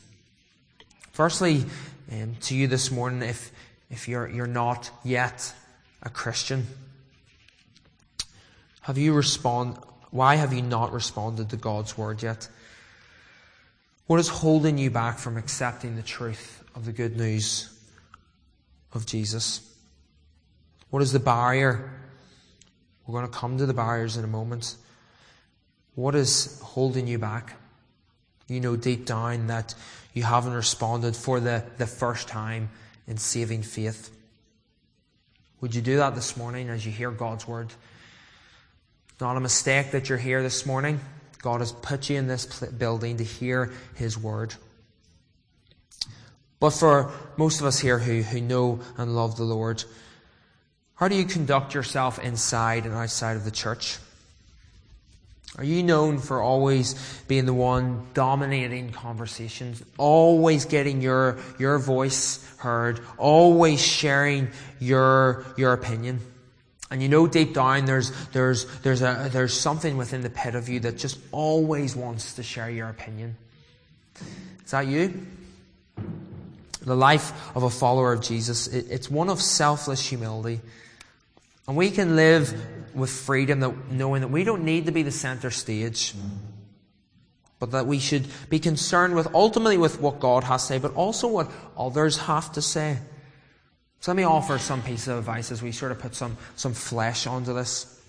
Firstly, 1.10 1.64
um, 2.12 2.36
to 2.42 2.54
you 2.54 2.68
this 2.68 2.92
morning, 2.92 3.28
if, 3.28 3.50
if 3.90 4.06
you're, 4.06 4.28
you're 4.28 4.46
not 4.46 4.88
yet 5.02 5.52
a 6.00 6.10
Christian, 6.10 6.68
have 8.82 8.98
you 8.98 9.14
respond, 9.14 9.78
why 10.12 10.36
have 10.36 10.52
you 10.52 10.62
not 10.62 10.92
responded 10.92 11.50
to 11.50 11.56
God's 11.56 11.98
word 11.98 12.22
yet? 12.22 12.48
What 14.06 14.20
is 14.20 14.28
holding 14.28 14.78
you 14.78 14.92
back 14.92 15.18
from 15.18 15.36
accepting 15.36 15.96
the 15.96 16.02
truth 16.02 16.62
of 16.76 16.84
the 16.84 16.92
good 16.92 17.16
news 17.16 17.68
of 18.92 19.06
Jesus? 19.06 19.74
What 20.90 21.02
is 21.02 21.10
the 21.10 21.18
barrier? 21.18 21.90
We're 23.08 23.20
going 23.20 23.28
to 23.28 23.36
come 23.36 23.58
to 23.58 23.66
the 23.66 23.74
barriers 23.74 24.16
in 24.16 24.22
a 24.22 24.28
moment. 24.28 24.76
What 26.00 26.14
is 26.14 26.58
holding 26.62 27.06
you 27.06 27.18
back? 27.18 27.52
You 28.48 28.58
know 28.58 28.74
deep 28.74 29.04
down 29.04 29.48
that 29.48 29.74
you 30.14 30.22
haven't 30.22 30.54
responded 30.54 31.14
for 31.14 31.40
the, 31.40 31.62
the 31.76 31.86
first 31.86 32.26
time 32.26 32.70
in 33.06 33.18
saving 33.18 33.64
faith. 33.64 34.08
Would 35.60 35.74
you 35.74 35.82
do 35.82 35.98
that 35.98 36.14
this 36.14 36.38
morning 36.38 36.70
as 36.70 36.86
you 36.86 36.90
hear 36.90 37.10
God's 37.10 37.46
word? 37.46 37.68
Not 39.20 39.36
a 39.36 39.40
mistake 39.40 39.90
that 39.90 40.08
you're 40.08 40.16
here 40.16 40.42
this 40.42 40.64
morning. 40.64 41.00
God 41.42 41.60
has 41.60 41.70
put 41.70 42.08
you 42.08 42.16
in 42.16 42.28
this 42.28 42.46
building 42.46 43.18
to 43.18 43.24
hear 43.24 43.70
His 43.94 44.16
word. 44.16 44.54
But 46.60 46.70
for 46.70 47.12
most 47.36 47.60
of 47.60 47.66
us 47.66 47.78
here 47.78 47.98
who, 47.98 48.22
who 48.22 48.40
know 48.40 48.80
and 48.96 49.14
love 49.14 49.36
the 49.36 49.44
Lord, 49.44 49.84
how 50.94 51.08
do 51.08 51.14
you 51.14 51.26
conduct 51.26 51.74
yourself 51.74 52.18
inside 52.18 52.86
and 52.86 52.94
outside 52.94 53.36
of 53.36 53.44
the 53.44 53.50
church? 53.50 53.98
Are 55.58 55.64
you 55.64 55.82
known 55.82 56.18
for 56.18 56.40
always 56.40 56.94
being 57.26 57.44
the 57.44 57.52
one 57.52 58.06
dominating 58.14 58.92
conversations, 58.92 59.82
always 59.98 60.64
getting 60.64 61.02
your, 61.02 61.38
your 61.58 61.78
voice 61.78 62.44
heard, 62.58 63.00
always 63.18 63.84
sharing 63.84 64.48
your, 64.78 65.44
your 65.56 65.72
opinion? 65.72 66.20
And 66.90 67.02
you 67.02 67.08
know 67.08 67.26
deep 67.26 67.54
down 67.54 67.84
there's, 67.84 68.10
there's, 68.28 68.64
there's, 68.80 69.02
a, 69.02 69.28
there's 69.32 69.58
something 69.58 69.96
within 69.96 70.22
the 70.22 70.30
pit 70.30 70.54
of 70.54 70.68
you 70.68 70.80
that 70.80 70.98
just 70.98 71.18
always 71.30 71.94
wants 71.94 72.34
to 72.34 72.42
share 72.42 72.70
your 72.70 72.88
opinion. 72.88 73.36
Is 74.64 74.70
that 74.70 74.86
you? 74.86 75.26
The 76.82 76.96
life 76.96 77.32
of 77.56 77.64
a 77.64 77.70
follower 77.70 78.12
of 78.12 78.22
Jesus, 78.22 78.66
it, 78.68 78.86
it's 78.90 79.10
one 79.10 79.28
of 79.28 79.40
selfless 79.40 80.04
humility. 80.04 80.60
And 81.68 81.76
we 81.76 81.90
can 81.90 82.16
live 82.16 82.54
with 82.94 83.10
freedom, 83.10 83.60
that, 83.60 83.90
knowing 83.90 84.22
that 84.22 84.28
we 84.28 84.44
don't 84.44 84.64
need 84.64 84.86
to 84.86 84.92
be 84.92 85.02
the 85.02 85.10
center 85.10 85.50
stage, 85.50 86.14
but 87.58 87.72
that 87.72 87.86
we 87.86 87.98
should 87.98 88.26
be 88.48 88.58
concerned 88.58 89.14
with 89.14 89.34
ultimately 89.34 89.76
with 89.76 90.00
what 90.00 90.20
God 90.20 90.44
has 90.44 90.62
to 90.62 90.68
say, 90.68 90.78
but 90.78 90.94
also 90.94 91.28
what 91.28 91.50
others 91.76 92.16
have 92.18 92.52
to 92.52 92.62
say. 92.62 92.98
So 94.00 94.12
let 94.12 94.16
me 94.16 94.22
offer 94.22 94.58
some 94.58 94.82
piece 94.82 95.08
of 95.08 95.18
advice 95.18 95.52
as 95.52 95.62
we 95.62 95.72
sort 95.72 95.92
of 95.92 95.98
put 95.98 96.14
some, 96.14 96.38
some 96.56 96.72
flesh 96.72 97.26
onto 97.26 97.52
this. 97.52 98.00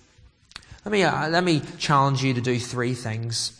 Let 0.84 0.92
me, 0.92 1.02
uh, 1.02 1.28
let 1.28 1.44
me 1.44 1.62
challenge 1.78 2.24
you 2.24 2.34
to 2.34 2.40
do 2.40 2.58
three 2.58 2.94
things. 2.94 3.58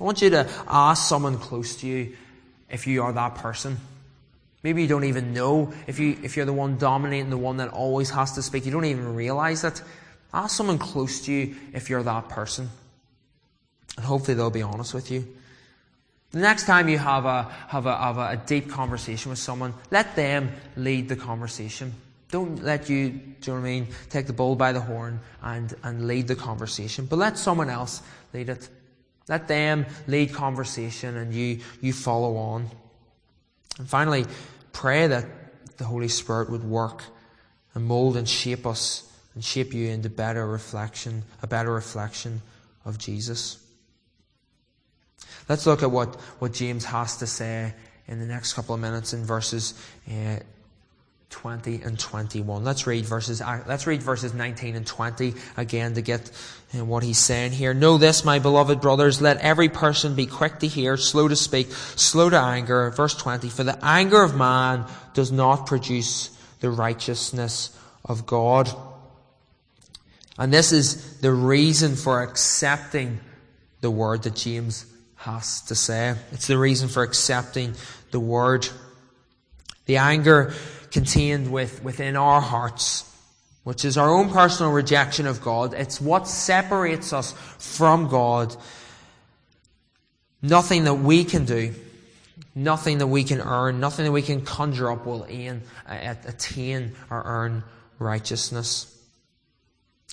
I 0.00 0.04
want 0.04 0.22
you 0.22 0.30
to 0.30 0.48
ask 0.68 1.08
someone 1.08 1.38
close 1.38 1.76
to 1.76 1.86
you 1.86 2.16
if 2.68 2.86
you 2.86 3.02
are 3.02 3.12
that 3.12 3.36
person. 3.36 3.78
Maybe 4.62 4.82
you 4.82 4.88
don't 4.88 5.04
even 5.04 5.32
know 5.32 5.72
if 5.86 5.98
you 5.98 6.18
if 6.22 6.36
you're 6.36 6.46
the 6.46 6.52
one 6.52 6.76
dominating, 6.76 7.30
the 7.30 7.38
one 7.38 7.56
that 7.58 7.68
always 7.70 8.10
has 8.10 8.32
to 8.32 8.42
speak. 8.42 8.66
You 8.66 8.72
don't 8.72 8.84
even 8.84 9.14
realize 9.14 9.64
it. 9.64 9.82
Ask 10.32 10.56
someone 10.56 10.78
close 10.78 11.22
to 11.22 11.32
you 11.32 11.56
if 11.72 11.90
you're 11.90 12.02
that 12.02 12.28
person. 12.28 12.68
And 13.96 14.06
hopefully 14.06 14.34
they'll 14.34 14.50
be 14.50 14.62
honest 14.62 14.94
with 14.94 15.10
you. 15.10 15.26
The 16.30 16.38
next 16.38 16.66
time 16.66 16.88
you 16.88 16.96
have 16.98 17.24
a, 17.24 17.42
have 17.68 17.86
a, 17.86 17.96
have 17.96 18.18
a, 18.18 18.40
deep 18.46 18.70
conversation 18.70 19.30
with 19.30 19.38
someone, 19.40 19.74
let 19.90 20.14
them 20.14 20.52
lead 20.76 21.08
the 21.08 21.16
conversation. 21.16 21.92
Don't 22.30 22.62
let 22.62 22.88
you, 22.88 23.10
do 23.10 23.16
you 23.16 23.32
know 23.48 23.54
what 23.54 23.58
I 23.58 23.62
mean, 23.62 23.88
take 24.10 24.28
the 24.28 24.32
bull 24.32 24.54
by 24.54 24.70
the 24.70 24.80
horn 24.80 25.18
and, 25.42 25.74
and 25.82 26.06
lead 26.06 26.28
the 26.28 26.36
conversation, 26.36 27.06
but 27.06 27.18
let 27.18 27.36
someone 27.36 27.68
else 27.68 28.00
lead 28.32 28.48
it. 28.48 28.68
Let 29.28 29.48
them 29.48 29.86
lead 30.06 30.32
conversation 30.32 31.16
and 31.16 31.34
you, 31.34 31.60
you 31.80 31.92
follow 31.92 32.36
on. 32.36 32.68
And 33.78 33.88
finally, 33.88 34.24
pray 34.72 35.08
that 35.08 35.26
the 35.78 35.84
Holy 35.84 36.08
Spirit 36.08 36.48
would 36.50 36.62
work 36.62 37.02
and 37.74 37.84
mold 37.84 38.16
and 38.16 38.28
shape 38.28 38.66
us 38.66 39.09
and 39.34 39.44
shape 39.44 39.72
you 39.72 39.88
into 39.88 40.08
better 40.08 40.46
reflection, 40.46 41.22
a 41.42 41.46
better 41.46 41.72
reflection 41.72 42.42
of 42.84 42.98
Jesus. 42.98 43.58
Let's 45.48 45.66
look 45.66 45.82
at 45.82 45.90
what, 45.90 46.14
what 46.38 46.52
James 46.52 46.84
has 46.84 47.18
to 47.18 47.26
say 47.26 47.74
in 48.08 48.18
the 48.18 48.26
next 48.26 48.54
couple 48.54 48.74
of 48.74 48.80
minutes 48.80 49.12
in 49.12 49.24
verses 49.24 49.74
uh, 50.08 50.36
20 51.30 51.82
and 51.82 51.98
21. 51.98 52.64
Let's 52.64 52.86
read 52.86 53.04
verses, 53.04 53.40
uh, 53.40 53.62
let's 53.66 53.86
read 53.86 54.02
verses 54.02 54.34
19 54.34 54.74
and 54.74 54.86
20 54.86 55.34
again 55.56 55.94
to 55.94 56.02
get 56.02 56.30
uh, 56.76 56.84
what 56.84 57.04
he's 57.04 57.18
saying 57.18 57.52
here. 57.52 57.72
Know 57.72 57.98
this, 57.98 58.24
my 58.24 58.40
beloved 58.40 58.80
brothers, 58.80 59.20
let 59.20 59.38
every 59.38 59.68
person 59.68 60.16
be 60.16 60.26
quick 60.26 60.58
to 60.58 60.66
hear, 60.66 60.96
slow 60.96 61.28
to 61.28 61.36
speak, 61.36 61.70
slow 61.70 62.30
to 62.30 62.38
anger. 62.38 62.90
Verse 62.90 63.14
20, 63.14 63.48
for 63.48 63.62
the 63.62 63.78
anger 63.82 64.22
of 64.22 64.36
man 64.36 64.86
does 65.14 65.30
not 65.30 65.66
produce 65.66 66.30
the 66.60 66.70
righteousness 66.70 67.76
of 68.04 68.26
God. 68.26 68.68
And 70.40 70.50
this 70.50 70.72
is 70.72 71.20
the 71.20 71.32
reason 71.32 71.96
for 71.96 72.22
accepting 72.22 73.20
the 73.82 73.90
word 73.90 74.22
that 74.22 74.36
James 74.36 74.86
has 75.16 75.60
to 75.62 75.74
say. 75.74 76.14
It's 76.32 76.46
the 76.46 76.56
reason 76.56 76.88
for 76.88 77.02
accepting 77.02 77.74
the 78.10 78.20
word. 78.20 78.66
The 79.84 79.98
anger 79.98 80.54
contained 80.90 81.52
with, 81.52 81.84
within 81.84 82.16
our 82.16 82.40
hearts, 82.40 83.04
which 83.64 83.84
is 83.84 83.98
our 83.98 84.08
own 84.08 84.30
personal 84.30 84.72
rejection 84.72 85.26
of 85.26 85.42
God. 85.42 85.74
It's 85.74 86.00
what 86.00 86.26
separates 86.26 87.12
us 87.12 87.32
from 87.58 88.08
God. 88.08 88.56
Nothing 90.40 90.84
that 90.84 90.94
we 90.94 91.24
can 91.24 91.44
do, 91.44 91.74
nothing 92.54 92.96
that 92.98 93.08
we 93.08 93.24
can 93.24 93.42
earn, 93.42 93.78
nothing 93.78 94.06
that 94.06 94.12
we 94.12 94.22
can 94.22 94.40
conjure 94.40 94.90
up 94.90 95.04
will 95.04 95.24
attain 95.86 96.92
or 97.10 97.22
earn 97.26 97.62
righteousness. 97.98 98.96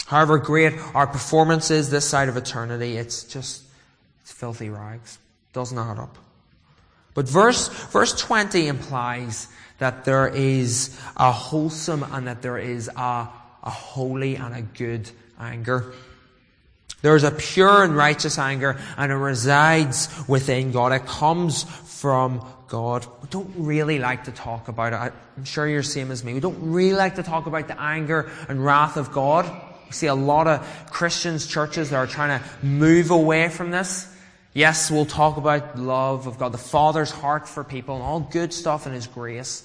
However 0.06 0.38
great 0.38 0.74
our 0.94 1.08
performance 1.08 1.72
is 1.72 1.90
this 1.90 2.08
side 2.08 2.30
of 2.30 2.38
eternity, 2.38 2.98
it's 2.98 3.24
just 3.24 3.64
it's 4.22 4.32
filthy 4.32 4.70
rags. 4.70 5.20
Doesn't 5.54 5.78
add 5.78 5.98
up. 5.98 6.18
But 7.14 7.28
verse, 7.28 7.68
verse 7.68 8.14
20 8.14 8.68
implies 8.68 9.48
that 9.80 10.06
there 10.06 10.28
is 10.28 11.00
a 11.16 11.32
wholesome 11.32 12.04
and 12.04 12.28
that 12.28 12.42
there 12.42 12.58
is 12.58 12.90
a, 12.90 13.30
a 13.64 13.70
holy 13.70 14.36
and 14.36 14.56
a 14.56 14.62
good 14.62 15.10
anger. 15.40 15.94
There 17.02 17.16
is 17.16 17.24
a 17.24 17.32
pure 17.32 17.84
and 17.84 17.96
righteous 17.96 18.38
anger 18.38 18.80
and 18.98 19.12
it 19.12 19.16
resides 19.16 20.10
within 20.28 20.72
God. 20.72 20.92
It 20.92 21.06
comes 21.06 21.64
from 21.64 22.46
God. 22.68 23.06
We 23.22 23.30
don't 23.30 23.54
really 23.58 24.00
like 24.00 24.26
to 24.26 24.32
talk 24.32 24.68
about 24.68 24.94
it. 24.94 25.14
I'm 25.38 25.46
sure 25.46 25.68
you're 25.68 25.82
the 25.82 25.88
same 25.88 26.12
as 26.12 26.24
me. 26.24 26.34
We 26.34 26.40
don't 26.40 26.72
really 26.72 26.98
like 26.98 27.16
to 27.16 27.24
talk 27.24 27.46
about 27.46 27.68
the 27.68 27.80
anger 27.82 28.30
and 28.50 28.64
wrath 28.64 28.98
of 28.98 29.12
God. 29.12 29.46
We 29.88 29.94
see 29.94 30.08
a 30.08 30.16
lot 30.16 30.48
of 30.48 30.90
Christians, 30.92 31.48
churches 31.48 31.90
that 31.90 31.96
are 31.96 32.08
trying 32.08 32.40
to 32.40 32.66
move 32.66 33.12
away 33.12 33.50
from 33.50 33.72
this. 33.72 34.14
Yes, 34.54 34.90
we'll 34.90 35.06
talk 35.06 35.38
about 35.38 35.78
love 35.78 36.28
of 36.28 36.40
God, 36.40 36.52
the 36.52 36.58
Father's 36.58 37.12
heart 37.12 37.48
for 37.48 37.64
people, 37.64 37.96
and 37.96 38.04
all 38.04 38.20
good 38.20 38.54
stuff 38.54 38.88
in 38.88 38.94
His 38.94 39.06
grace. 39.06 39.64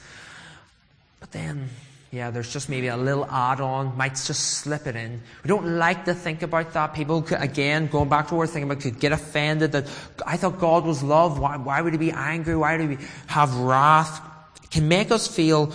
But 1.18 1.32
then, 1.32 1.70
yeah, 2.10 2.30
there's 2.30 2.52
just 2.52 2.68
maybe 2.68 2.88
a 2.88 2.96
little 2.96 3.24
add 3.24 3.60
on, 3.60 3.96
might 3.96 4.16
just 4.16 4.58
slip 4.58 4.86
it 4.86 4.94
in. 4.94 5.22
We 5.42 5.48
don't 5.48 5.78
like 5.78 6.04
to 6.04 6.14
think 6.14 6.42
about 6.42 6.74
that. 6.74 6.92
People, 6.92 7.22
could, 7.22 7.40
again, 7.40 7.86
going 7.86 8.10
back 8.10 8.28
to 8.28 8.34
what 8.34 8.40
we're 8.40 8.46
thinking 8.48 8.70
about, 8.70 8.82
could 8.82 9.00
get 9.00 9.12
offended 9.12 9.72
that 9.72 9.86
I 10.26 10.36
thought 10.36 10.58
God 10.58 10.84
was 10.84 11.02
love. 11.02 11.38
Why, 11.38 11.56
why 11.56 11.80
would 11.80 11.94
He 11.94 11.98
be 11.98 12.12
angry? 12.12 12.54
Why 12.54 12.76
would 12.76 12.98
He 12.98 13.06
have 13.28 13.54
wrath? 13.56 14.20
It 14.62 14.70
can 14.70 14.88
make 14.88 15.10
us 15.10 15.26
feel 15.26 15.72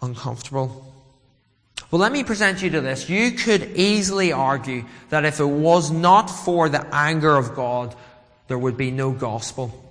uncomfortable. 0.00 0.85
Well, 1.90 2.00
let 2.00 2.12
me 2.12 2.24
present 2.24 2.62
you 2.62 2.70
to 2.70 2.80
this. 2.80 3.08
You 3.08 3.32
could 3.32 3.76
easily 3.76 4.32
argue 4.32 4.84
that 5.10 5.24
if 5.24 5.38
it 5.38 5.44
was 5.44 5.90
not 5.90 6.26
for 6.26 6.68
the 6.68 6.84
anger 6.92 7.36
of 7.36 7.54
God, 7.54 7.94
there 8.48 8.58
would 8.58 8.76
be 8.76 8.90
no 8.90 9.12
gospel. 9.12 9.82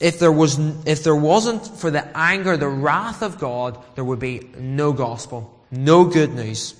If 0.00 0.18
there, 0.18 0.32
was, 0.32 0.58
if 0.86 1.02
there 1.02 1.16
wasn't 1.16 1.66
for 1.66 1.90
the 1.90 2.06
anger, 2.16 2.56
the 2.56 2.68
wrath 2.68 3.22
of 3.22 3.38
God, 3.38 3.82
there 3.94 4.04
would 4.04 4.18
be 4.18 4.40
no 4.58 4.92
gospel, 4.92 5.64
no 5.70 6.04
good 6.04 6.34
news. 6.34 6.74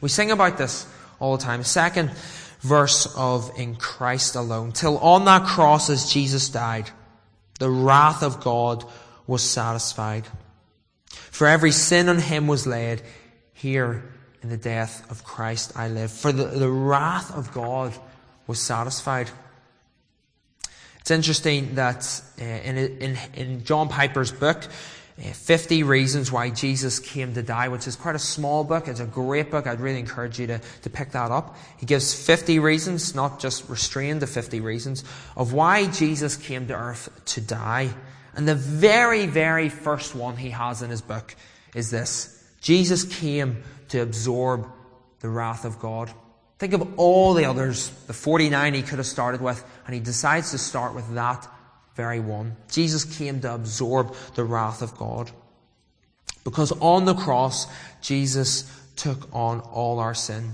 We 0.00 0.08
sing 0.08 0.30
about 0.30 0.58
this 0.58 0.86
all 1.18 1.36
the 1.36 1.42
time. 1.42 1.64
Second 1.64 2.12
verse 2.60 3.12
of 3.16 3.50
In 3.56 3.74
Christ 3.74 4.36
alone. 4.36 4.72
Till 4.72 4.98
on 4.98 5.24
that 5.24 5.46
cross 5.46 5.90
as 5.90 6.12
Jesus 6.12 6.48
died, 6.48 6.90
the 7.58 7.70
wrath 7.70 8.22
of 8.22 8.40
God 8.40 8.84
was 9.26 9.42
satisfied. 9.42 10.24
For 11.30 11.46
every 11.46 11.72
sin 11.72 12.08
on 12.08 12.18
him 12.18 12.46
was 12.46 12.66
laid. 12.66 13.02
Here 13.52 14.04
in 14.42 14.50
the 14.50 14.56
death 14.56 15.10
of 15.10 15.24
Christ 15.24 15.72
I 15.76 15.88
live. 15.88 16.12
For 16.12 16.32
the, 16.32 16.44
the 16.44 16.70
wrath 16.70 17.34
of 17.36 17.52
God 17.52 17.92
was 18.46 18.60
satisfied. 18.60 19.30
It's 21.00 21.10
interesting 21.10 21.74
that 21.76 22.22
uh, 22.40 22.44
in, 22.44 22.76
in, 22.76 23.18
in, 23.34 23.64
John 23.64 23.88
Piper's 23.88 24.30
book, 24.30 24.62
uh, 25.18 25.22
50 25.22 25.82
Reasons 25.82 26.30
Why 26.30 26.50
Jesus 26.50 26.98
Came 26.98 27.34
to 27.34 27.42
Die, 27.42 27.68
which 27.68 27.86
is 27.86 27.96
quite 27.96 28.14
a 28.14 28.18
small 28.18 28.62
book. 28.62 28.88
It's 28.88 29.00
a 29.00 29.06
great 29.06 29.50
book. 29.50 29.66
I'd 29.66 29.80
really 29.80 30.00
encourage 30.00 30.38
you 30.38 30.46
to, 30.48 30.60
to 30.82 30.90
pick 30.90 31.12
that 31.12 31.30
up. 31.30 31.56
He 31.78 31.86
gives 31.86 32.14
50 32.14 32.58
reasons, 32.58 33.14
not 33.14 33.40
just 33.40 33.68
restrained 33.68 34.20
to 34.20 34.26
50 34.26 34.60
reasons, 34.60 35.02
of 35.34 35.52
why 35.52 35.86
Jesus 35.86 36.36
came 36.36 36.68
to 36.68 36.74
earth 36.74 37.08
to 37.24 37.40
die. 37.40 37.90
And 38.38 38.46
the 38.46 38.54
very, 38.54 39.26
very 39.26 39.68
first 39.68 40.14
one 40.14 40.36
he 40.36 40.50
has 40.50 40.80
in 40.80 40.90
his 40.90 41.02
book 41.02 41.34
is 41.74 41.90
this. 41.90 42.40
Jesus 42.60 43.02
came 43.02 43.64
to 43.88 43.98
absorb 43.98 44.68
the 45.18 45.28
wrath 45.28 45.64
of 45.64 45.80
God. 45.80 46.08
Think 46.60 46.72
of 46.72 47.00
all 47.00 47.34
the 47.34 47.46
others, 47.46 47.90
the 48.06 48.12
49 48.12 48.74
he 48.74 48.82
could 48.82 48.98
have 48.98 49.08
started 49.08 49.40
with, 49.40 49.64
and 49.86 49.94
he 49.94 50.00
decides 50.00 50.52
to 50.52 50.58
start 50.58 50.94
with 50.94 51.14
that 51.14 51.48
very 51.96 52.20
one. 52.20 52.54
Jesus 52.70 53.04
came 53.04 53.40
to 53.40 53.52
absorb 53.52 54.14
the 54.36 54.44
wrath 54.44 54.82
of 54.82 54.96
God. 54.96 55.32
Because 56.44 56.70
on 56.80 57.06
the 57.06 57.14
cross, 57.14 57.66
Jesus 58.00 58.72
took 58.94 59.34
on 59.34 59.58
all 59.62 59.98
our 59.98 60.14
sin. 60.14 60.52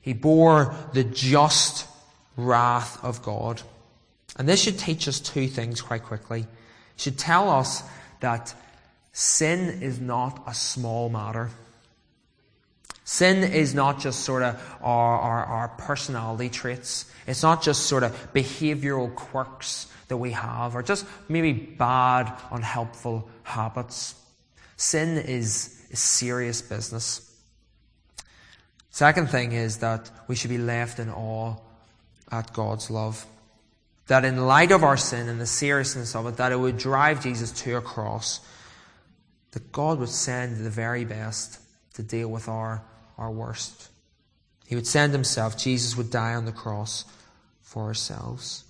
He 0.00 0.14
bore 0.14 0.74
the 0.94 1.04
just 1.04 1.86
wrath 2.38 3.04
of 3.04 3.22
God. 3.22 3.60
And 4.36 4.48
this 4.48 4.62
should 4.62 4.78
teach 4.78 5.06
us 5.08 5.20
two 5.20 5.46
things 5.46 5.82
quite 5.82 6.04
quickly. 6.04 6.46
Should 6.96 7.18
tell 7.18 7.50
us 7.50 7.82
that 8.20 8.54
sin 9.12 9.82
is 9.82 10.00
not 10.00 10.42
a 10.46 10.54
small 10.54 11.08
matter. 11.08 11.50
Sin 13.04 13.42
is 13.42 13.74
not 13.74 14.00
just 14.00 14.20
sort 14.20 14.42
of 14.42 14.78
our, 14.80 15.18
our, 15.18 15.44
our, 15.44 15.68
personality 15.68 16.48
traits. 16.48 17.10
It's 17.26 17.42
not 17.42 17.62
just 17.62 17.86
sort 17.86 18.04
of 18.04 18.32
behavioral 18.32 19.12
quirks 19.14 19.88
that 20.08 20.16
we 20.16 20.30
have 20.30 20.76
or 20.76 20.82
just 20.82 21.04
maybe 21.28 21.52
bad, 21.52 22.32
unhelpful 22.50 23.28
habits. 23.42 24.14
Sin 24.76 25.18
is, 25.18 25.84
is 25.90 25.98
serious 25.98 26.62
business. 26.62 27.28
Second 28.90 29.30
thing 29.30 29.52
is 29.52 29.78
that 29.78 30.10
we 30.28 30.36
should 30.36 30.50
be 30.50 30.58
left 30.58 30.98
in 30.98 31.10
awe 31.10 31.56
at 32.30 32.52
God's 32.52 32.90
love. 32.90 33.26
That 34.08 34.24
in 34.24 34.46
light 34.46 34.72
of 34.72 34.82
our 34.82 34.96
sin 34.96 35.28
and 35.28 35.40
the 35.40 35.46
seriousness 35.46 36.14
of 36.14 36.26
it, 36.26 36.36
that 36.36 36.52
it 36.52 36.58
would 36.58 36.76
drive 36.76 37.22
Jesus 37.22 37.52
to 37.62 37.76
a 37.76 37.80
cross. 37.80 38.40
That 39.52 39.70
God 39.70 39.98
would 39.98 40.08
send 40.08 40.64
the 40.64 40.70
very 40.70 41.04
best 41.04 41.60
to 41.94 42.02
deal 42.02 42.28
with 42.28 42.48
our 42.48 42.82
our 43.18 43.30
worst. 43.30 43.88
He 44.66 44.74
would 44.74 44.86
send 44.86 45.12
himself. 45.12 45.56
Jesus 45.56 45.96
would 45.96 46.10
die 46.10 46.34
on 46.34 46.44
the 46.44 46.52
cross 46.52 47.04
for 47.60 47.84
ourselves. 47.84 48.64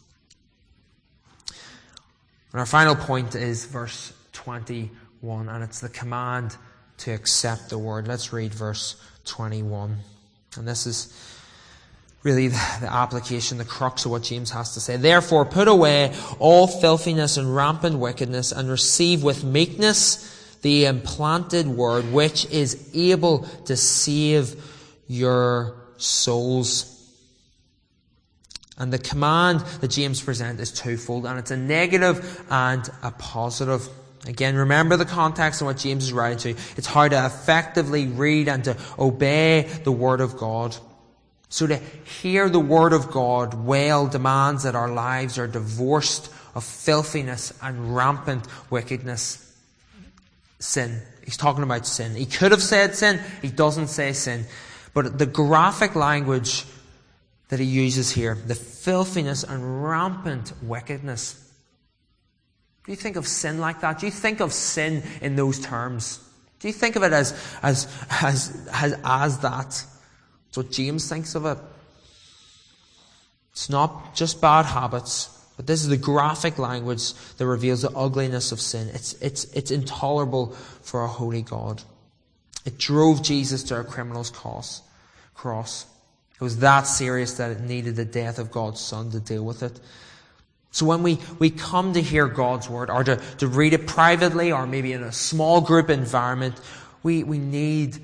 And 1.48 2.60
our 2.60 2.66
final 2.66 2.94
point 2.94 3.34
is 3.34 3.64
verse 3.64 4.12
21, 4.32 5.48
and 5.48 5.64
it's 5.64 5.80
the 5.80 5.88
command 5.88 6.56
to 6.98 7.12
accept 7.12 7.70
the 7.70 7.78
word. 7.78 8.06
Let's 8.06 8.32
read 8.32 8.52
verse 8.52 8.96
21. 9.24 9.96
And 10.56 10.68
this 10.68 10.86
is 10.86 11.16
really 12.22 12.48
the 12.48 12.88
application, 12.88 13.58
the 13.58 13.64
crux 13.64 14.04
of 14.04 14.10
what 14.10 14.22
James 14.22 14.50
has 14.50 14.74
to 14.74 14.80
say. 14.80 14.96
Therefore, 14.96 15.44
put 15.44 15.68
away 15.68 16.14
all 16.38 16.66
filthiness 16.66 17.36
and 17.36 17.54
rampant 17.54 17.98
wickedness 17.98 18.52
and 18.52 18.68
receive 18.70 19.22
with 19.22 19.44
meekness 19.44 20.28
the 20.62 20.84
implanted 20.84 21.66
word 21.66 22.12
which 22.12 22.46
is 22.46 22.90
able 22.94 23.40
to 23.66 23.76
save 23.76 24.54
your 25.08 25.74
souls. 25.96 26.88
And 28.78 28.92
the 28.92 28.98
command 28.98 29.60
that 29.80 29.88
James 29.88 30.20
presents 30.20 30.62
is 30.62 30.72
twofold, 30.72 31.26
and 31.26 31.38
it's 31.38 31.50
a 31.50 31.56
negative 31.56 32.44
and 32.50 32.88
a 33.02 33.10
positive. 33.10 33.88
Again, 34.26 34.56
remember 34.56 34.96
the 34.96 35.04
context 35.04 35.60
and 35.60 35.66
what 35.66 35.76
James 35.76 36.04
is 36.04 36.12
writing 36.12 36.38
to. 36.38 36.62
It's 36.76 36.86
how 36.86 37.06
to 37.08 37.26
effectively 37.26 38.06
read 38.06 38.48
and 38.48 38.64
to 38.64 38.76
obey 38.98 39.62
the 39.84 39.92
Word 39.92 40.20
of 40.20 40.36
God. 40.36 40.76
So 41.52 41.66
to 41.66 41.76
hear 41.76 42.48
the 42.48 42.58
Word 42.58 42.94
of 42.94 43.10
God 43.10 43.52
well 43.52 44.06
demands 44.06 44.62
that 44.62 44.74
our 44.74 44.90
lives 44.90 45.36
are 45.36 45.46
divorced 45.46 46.32
of 46.54 46.64
filthiness 46.64 47.52
and 47.60 47.94
rampant 47.94 48.46
wickedness. 48.70 49.54
sin. 50.58 51.02
He's 51.22 51.36
talking 51.36 51.62
about 51.62 51.86
sin. 51.86 52.14
He 52.14 52.24
could 52.24 52.52
have 52.52 52.62
said 52.62 52.94
sin, 52.94 53.20
he 53.42 53.48
doesn't 53.48 53.88
say 53.88 54.14
sin. 54.14 54.46
But 54.94 55.18
the 55.18 55.26
graphic 55.26 55.94
language 55.94 56.64
that 57.48 57.60
he 57.60 57.66
uses 57.66 58.10
here, 58.10 58.34
the 58.46 58.54
filthiness 58.54 59.44
and 59.44 59.84
rampant 59.84 60.54
wickedness. 60.62 61.34
Do 62.86 62.92
you 62.92 62.96
think 62.96 63.16
of 63.16 63.28
sin 63.28 63.58
like 63.58 63.82
that? 63.82 63.98
Do 63.98 64.06
you 64.06 64.12
think 64.12 64.40
of 64.40 64.54
sin 64.54 65.02
in 65.20 65.36
those 65.36 65.60
terms? 65.60 66.18
Do 66.60 66.68
you 66.68 66.72
think 66.72 66.96
of 66.96 67.02
it 67.02 67.12
as, 67.12 67.38
as, 67.62 67.88
as, 68.08 68.68
as, 68.72 68.98
as 69.04 69.38
that? 69.40 69.84
What 70.54 70.70
James 70.70 71.08
thinks 71.08 71.34
of 71.34 71.46
it. 71.46 71.58
It's 73.52 73.68
not 73.68 74.14
just 74.14 74.40
bad 74.40 74.64
habits, 74.64 75.28
but 75.56 75.66
this 75.66 75.82
is 75.82 75.88
the 75.88 75.96
graphic 75.96 76.58
language 76.58 77.12
that 77.36 77.46
reveals 77.46 77.82
the 77.82 77.90
ugliness 77.90 78.52
of 78.52 78.60
sin. 78.60 78.88
It's, 78.94 79.14
it's, 79.14 79.44
it's 79.52 79.70
intolerable 79.70 80.52
for 80.82 81.04
a 81.04 81.08
holy 81.08 81.42
God. 81.42 81.82
It 82.64 82.78
drove 82.78 83.22
Jesus 83.22 83.62
to 83.64 83.80
a 83.80 83.84
criminal's 83.84 84.30
cross. 84.30 84.82
cross. 85.34 85.86
It 86.34 86.44
was 86.44 86.58
that 86.58 86.82
serious 86.82 87.34
that 87.34 87.50
it 87.50 87.60
needed 87.60 87.96
the 87.96 88.04
death 88.04 88.38
of 88.38 88.50
God's 88.50 88.80
Son 88.80 89.10
to 89.10 89.20
deal 89.20 89.44
with 89.44 89.62
it. 89.62 89.78
So 90.70 90.86
when 90.86 91.02
we, 91.02 91.18
we 91.38 91.50
come 91.50 91.92
to 91.92 92.00
hear 92.00 92.26
God's 92.26 92.68
word 92.68 92.88
or 92.88 93.04
to, 93.04 93.16
to 93.38 93.46
read 93.46 93.74
it 93.74 93.86
privately 93.86 94.52
or 94.52 94.66
maybe 94.66 94.94
in 94.94 95.02
a 95.02 95.12
small 95.12 95.60
group 95.60 95.90
environment, 95.90 96.58
we, 97.02 97.22
we 97.24 97.38
need 97.38 97.98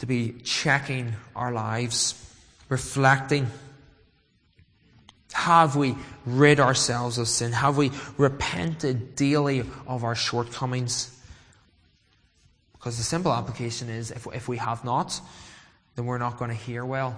to 0.00 0.06
be 0.06 0.34
checking 0.44 1.14
our 1.36 1.52
lives, 1.52 2.14
reflecting. 2.68 3.46
Have 5.32 5.76
we 5.76 5.94
rid 6.26 6.58
ourselves 6.58 7.18
of 7.18 7.28
sin? 7.28 7.52
Have 7.52 7.76
we 7.76 7.92
repented 8.18 9.14
daily 9.14 9.62
of 9.86 10.04
our 10.04 10.14
shortcomings? 10.14 11.16
Because 12.72 12.96
the 12.96 13.04
simple 13.04 13.32
application 13.32 13.90
is 13.90 14.10
if, 14.10 14.26
if 14.34 14.48
we 14.48 14.56
have 14.56 14.84
not, 14.84 15.20
then 15.96 16.06
we're 16.06 16.18
not 16.18 16.38
going 16.38 16.50
to 16.50 16.56
hear 16.56 16.84
well. 16.84 17.16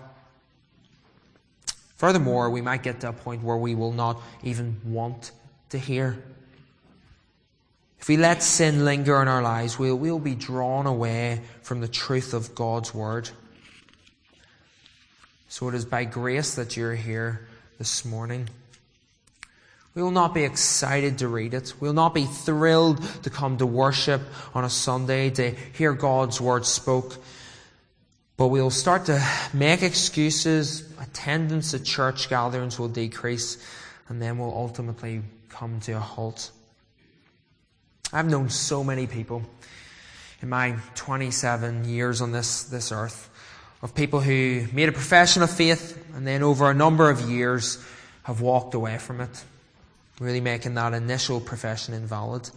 Furthermore, 1.96 2.50
we 2.50 2.60
might 2.60 2.82
get 2.82 3.00
to 3.02 3.10
a 3.10 3.12
point 3.12 3.44
where 3.44 3.56
we 3.56 3.76
will 3.76 3.92
not 3.92 4.20
even 4.42 4.80
want 4.84 5.30
to 5.70 5.78
hear. 5.78 6.20
If 8.02 8.08
we 8.08 8.16
let 8.16 8.42
sin 8.42 8.84
linger 8.84 9.22
in 9.22 9.28
our 9.28 9.42
lives, 9.42 9.78
we'll, 9.78 9.94
we'll 9.94 10.18
be 10.18 10.34
drawn 10.34 10.86
away 10.86 11.40
from 11.62 11.80
the 11.80 11.86
truth 11.86 12.34
of 12.34 12.52
God's 12.52 12.92
Word. 12.92 13.30
So 15.46 15.68
it 15.68 15.76
is 15.76 15.84
by 15.84 16.02
grace 16.02 16.56
that 16.56 16.76
you're 16.76 16.96
here 16.96 17.46
this 17.78 18.04
morning. 18.04 18.48
We 19.94 20.02
will 20.02 20.10
not 20.10 20.34
be 20.34 20.42
excited 20.42 21.18
to 21.18 21.28
read 21.28 21.54
it. 21.54 21.74
We 21.78 21.86
will 21.86 21.94
not 21.94 22.12
be 22.12 22.24
thrilled 22.24 23.00
to 23.22 23.30
come 23.30 23.58
to 23.58 23.66
worship 23.66 24.22
on 24.52 24.64
a 24.64 24.70
Sunday, 24.70 25.30
to 25.30 25.50
hear 25.50 25.92
God's 25.92 26.40
Word 26.40 26.66
spoke. 26.66 27.16
But 28.36 28.48
we'll 28.48 28.70
start 28.70 29.04
to 29.06 29.24
make 29.54 29.84
excuses, 29.84 30.92
attendance 31.00 31.72
at 31.72 31.84
church 31.84 32.28
gatherings 32.28 32.80
will 32.80 32.88
decrease, 32.88 33.64
and 34.08 34.20
then 34.20 34.38
we'll 34.38 34.52
ultimately 34.52 35.22
come 35.50 35.78
to 35.82 35.92
a 35.92 36.00
halt. 36.00 36.50
I've 38.12 38.28
known 38.28 38.50
so 38.50 38.84
many 38.84 39.06
people 39.06 39.42
in 40.42 40.50
my 40.50 40.76
27 40.96 41.86
years 41.86 42.20
on 42.20 42.32
this, 42.32 42.64
this 42.64 42.92
earth 42.92 43.30
of 43.80 43.94
people 43.94 44.20
who 44.20 44.66
made 44.72 44.88
a 44.88 44.92
profession 44.92 45.42
of 45.42 45.50
faith 45.50 45.98
and 46.14 46.26
then 46.26 46.42
over 46.42 46.70
a 46.70 46.74
number 46.74 47.08
of 47.08 47.22
years 47.22 47.82
have 48.24 48.40
walked 48.40 48.74
away 48.74 48.98
from 48.98 49.20
it, 49.22 49.44
really 50.20 50.40
making 50.42 50.74
that 50.74 50.92
initial 50.92 51.40
profession 51.40 51.94
invalid. 51.94 52.50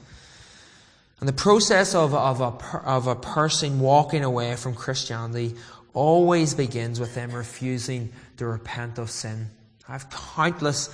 And 1.19 1.29
the 1.29 1.33
process 1.33 1.95
of, 1.95 2.13
of, 2.13 2.41
a, 2.41 2.79
of 2.85 3.07
a 3.07 3.15
person 3.15 3.79
walking 3.79 4.25
away 4.25 4.57
from 4.57 4.75
Christianity 4.75 5.55
always 5.93 6.53
begins 6.53 6.99
with 6.99 7.15
them 7.15 7.31
refusing 7.31 8.11
to 8.37 8.45
repent 8.45 8.99
of 8.99 9.09
sin. 9.09 9.47
I 9.87 9.93
have 9.93 10.09
countless 10.09 10.89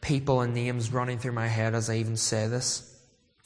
people 0.00 0.40
and 0.40 0.54
names 0.54 0.90
running 0.90 1.18
through 1.18 1.32
my 1.32 1.48
head 1.48 1.74
as 1.74 1.90
I 1.90 1.96
even 1.96 2.16
say 2.16 2.48
this. 2.48 2.95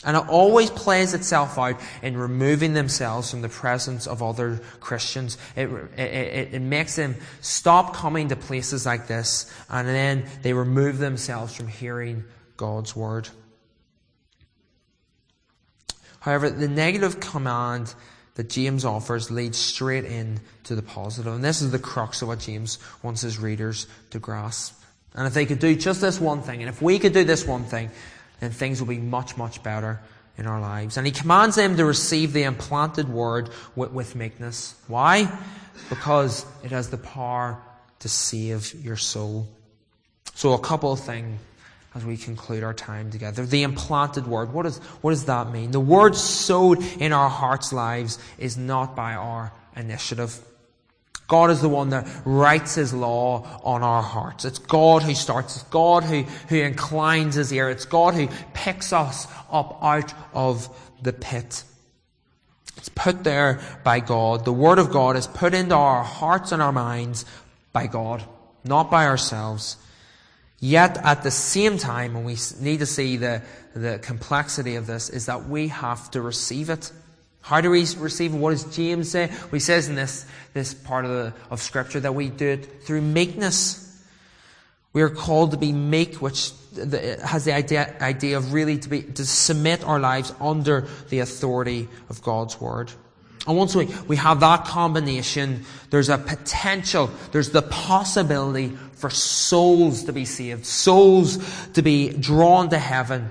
And 0.04 0.16
it 0.16 0.28
always 0.28 0.70
plays 0.70 1.12
itself 1.12 1.58
out 1.58 1.78
in 2.02 2.16
removing 2.16 2.72
themselves 2.72 3.30
from 3.30 3.42
the 3.42 3.50
presence 3.50 4.06
of 4.06 4.22
other 4.22 4.60
Christians. 4.80 5.36
It, 5.56 5.68
it, 5.98 6.54
it, 6.54 6.62
makes 6.62 6.96
them 6.96 7.16
stop 7.42 7.94
coming 7.94 8.28
to 8.28 8.36
places 8.36 8.86
like 8.86 9.08
this, 9.08 9.52
and 9.68 9.86
then 9.86 10.24
they 10.40 10.54
remove 10.54 10.98
themselves 10.98 11.54
from 11.54 11.68
hearing 11.68 12.24
God's 12.56 12.96
word. 12.96 13.28
However, 16.20 16.48
the 16.48 16.68
negative 16.68 17.20
command 17.20 17.94
that 18.36 18.48
James 18.48 18.86
offers 18.86 19.30
leads 19.30 19.58
straight 19.58 20.04
in 20.04 20.40
to 20.64 20.74
the 20.74 20.82
positive. 20.82 21.34
And 21.34 21.44
this 21.44 21.60
is 21.60 21.72
the 21.72 21.78
crux 21.78 22.22
of 22.22 22.28
what 22.28 22.38
James 22.38 22.78
wants 23.02 23.20
his 23.20 23.38
readers 23.38 23.86
to 24.10 24.18
grasp. 24.18 24.80
And 25.14 25.26
if 25.26 25.34
they 25.34 25.44
could 25.44 25.58
do 25.58 25.74
just 25.74 26.00
this 26.00 26.20
one 26.20 26.40
thing, 26.40 26.62
and 26.62 26.68
if 26.68 26.80
we 26.80 26.98
could 26.98 27.12
do 27.12 27.24
this 27.24 27.46
one 27.46 27.64
thing, 27.64 27.90
then 28.40 28.50
things 28.50 28.81
will 28.81 28.88
be 28.88 28.98
much, 28.98 29.37
much 29.37 29.62
better 29.62 30.00
in 30.37 30.46
our 30.46 30.61
lives. 30.61 30.96
And 30.96 31.07
he 31.07 31.12
commands 31.12 31.57
them 31.57 31.76
to 31.76 31.85
receive 31.85 32.33
the 32.33 32.44
implanted 32.44 33.09
word 33.09 33.50
with, 33.76 33.92
with 33.92 34.16
meekness. 34.16 34.74
Why? 34.88 35.31
Because 35.88 36.46
it 36.64 36.70
has 36.70 36.90
the 36.90 36.98
power 36.98 37.61
to 38.00 38.09
save 38.09 38.74
your 38.83 38.96
soul. 38.96 39.48
So 40.35 40.55
a 40.55 40.59
couple 40.59 40.92
of 40.92 41.00
things 41.00 41.38
as 41.94 42.05
we 42.05 42.16
conclude 42.16 42.62
our 42.62 42.74
time 42.74 43.11
together. 43.11 43.44
The 43.44 43.62
implanted 43.62 44.26
word. 44.26 44.53
What, 44.53 44.64
is, 44.66 44.79
what 45.03 45.11
does 45.11 45.24
that 45.24 45.50
mean? 45.50 45.72
The 45.72 45.81
word 45.81 46.14
sowed 46.14 46.83
in 47.00 47.12
our 47.12 47.29
hearts' 47.29 47.72
lives 47.72 48.18
is 48.38 48.57
not 48.57 48.94
by 48.94 49.14
our 49.14 49.53
initiative. 49.76 50.38
God 51.30 51.50
is 51.52 51.62
the 51.62 51.68
one 51.68 51.90
that 51.90 52.08
writes 52.24 52.74
His 52.74 52.92
law 52.92 53.46
on 53.62 53.84
our 53.84 54.02
hearts. 54.02 54.44
It's 54.44 54.58
God 54.58 55.04
who 55.04 55.14
starts. 55.14 55.54
It's 55.54 55.64
God 55.70 56.02
who, 56.02 56.22
who 56.48 56.56
inclines 56.56 57.36
His 57.36 57.52
ear. 57.52 57.70
It's 57.70 57.84
God 57.84 58.14
who 58.14 58.28
picks 58.52 58.92
us 58.92 59.28
up 59.48 59.78
out 59.80 60.12
of 60.34 60.68
the 61.00 61.12
pit. 61.12 61.62
It's 62.76 62.88
put 62.88 63.22
there 63.22 63.60
by 63.84 64.00
God. 64.00 64.44
The 64.44 64.52
Word 64.52 64.80
of 64.80 64.90
God 64.90 65.14
is 65.14 65.28
put 65.28 65.54
into 65.54 65.76
our 65.76 66.02
hearts 66.02 66.50
and 66.50 66.60
our 66.60 66.72
minds 66.72 67.24
by 67.72 67.86
God, 67.86 68.24
not 68.64 68.90
by 68.90 69.06
ourselves. 69.06 69.76
Yet 70.58 70.98
at 70.98 71.22
the 71.22 71.30
same 71.30 71.78
time, 71.78 72.16
and 72.16 72.26
we 72.26 72.36
need 72.58 72.80
to 72.80 72.86
see 72.86 73.18
the, 73.18 73.42
the 73.72 74.00
complexity 74.02 74.74
of 74.74 74.88
this, 74.88 75.08
is 75.08 75.26
that 75.26 75.48
we 75.48 75.68
have 75.68 76.10
to 76.10 76.20
receive 76.20 76.70
it. 76.70 76.90
How 77.40 77.61
do 77.61 77.70
we 77.70 77.81
receive? 77.96 78.35
What 78.35 78.50
does 78.50 78.64
James 78.76 79.11
say? 79.11 79.26
Well, 79.29 79.48
he 79.53 79.61
says 79.61 79.88
in 79.88 79.94
this, 79.94 80.26
this 80.53 80.74
part 80.74 81.05
of, 81.05 81.11
the, 81.11 81.33
of 81.50 81.61
Scripture 81.61 82.00
that 82.00 82.14
we 82.14 82.29
do 82.29 82.48
it 82.48 82.83
through 82.83 83.00
meekness. 83.00 83.87
We 84.92 85.03
are 85.03 85.09
called 85.09 85.53
to 85.53 85.57
be 85.57 85.72
meek, 85.72 86.16
which 86.16 86.50
has 86.76 87.44
the 87.44 87.55
idea, 87.55 87.96
idea 88.00 88.37
of 88.37 88.53
really 88.53 88.79
to, 88.79 88.88
be, 88.88 89.03
to 89.03 89.24
submit 89.24 89.85
our 89.85 90.00
lives 90.00 90.33
under 90.40 90.87
the 91.09 91.20
authority 91.20 91.88
of 92.09 92.22
God's 92.22 92.61
Word. 92.61 92.92
And 93.46 93.57
once 93.57 93.74
we, 93.74 93.87
we 94.07 94.16
have 94.16 94.40
that 94.40 94.66
combination, 94.66 95.64
there's 95.88 96.11
a 96.11 96.18
potential, 96.18 97.11
there's 97.33 97.50
the 97.50 97.62
possibility 97.62 98.76
for 98.92 99.09
souls 99.09 100.05
to 100.05 100.12
be 100.12 100.26
saved, 100.26 100.66
souls 100.66 101.38
to 101.72 101.83
be 101.83 102.11
drawn 102.11 102.68
to 102.68 102.79
heaven. 102.79 103.31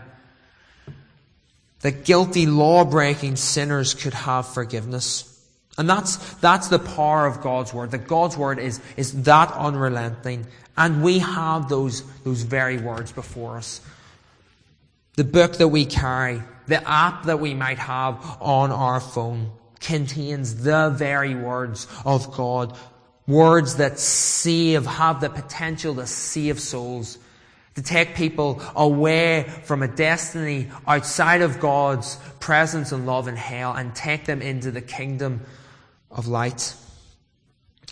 That 1.82 2.04
guilty, 2.04 2.46
law-breaking 2.46 3.38
sinners 3.38 3.94
could 3.94 4.13
have 4.13 4.48
forgiveness. 4.48 5.26
And 5.78 5.89
that's, 5.89 6.18
that's 6.36 6.68
the 6.68 6.80
power 6.80 7.26
of 7.26 7.42
God's 7.42 7.74
Word. 7.74 7.92
That 7.92 8.08
God's 8.08 8.36
Word 8.36 8.60
is, 8.60 8.82
is 8.98 9.24
that 9.24 9.52
unrelenting. 9.54 10.46
And 10.78 11.02
we 11.02 11.20
have 11.20 11.70
those, 11.70 12.04
those 12.24 12.42
very 12.42 12.78
words 12.78 13.12
before 13.12 13.58
us. 13.58 13.80
The 15.15 15.24
book 15.24 15.54
that 15.58 15.70
we 15.70 15.86
carry, 15.86 16.42
the 16.68 16.86
app 16.89 17.24
that 17.24 17.39
we 17.39 17.54
might 17.54 17.80
have 17.80 18.38
on 18.42 18.72
our 18.72 19.00
phone 19.00 19.52
contains 19.80 20.63
the 20.63 20.89
very 20.89 21.36
words 21.36 21.88
of 22.06 22.32
God. 22.34 22.77
Words 23.27 23.75
that 23.75 24.00
save, 24.00 24.86
have 24.86 25.21
the 25.21 25.30
potential 25.30 25.96
to 25.96 26.08
save 26.08 26.60
souls. 26.60 27.17
To 27.80 27.86
take 27.86 28.13
people 28.13 28.62
away 28.75 29.44
from 29.63 29.84
a 29.84 29.88
destiny 29.88 30.67
outside 30.86 31.42
of 31.42 31.62
God's 31.62 32.19
presence 32.42 32.92
and 32.92 33.06
love 33.06 33.30
in 33.30 33.38
hell 33.38 33.71
and 33.71 33.96
take 33.96 34.25
them 34.25 34.42
into 34.42 34.69
the 34.69 34.82
kingdom 34.82 35.46
of 36.12 36.27
light. 36.27 36.75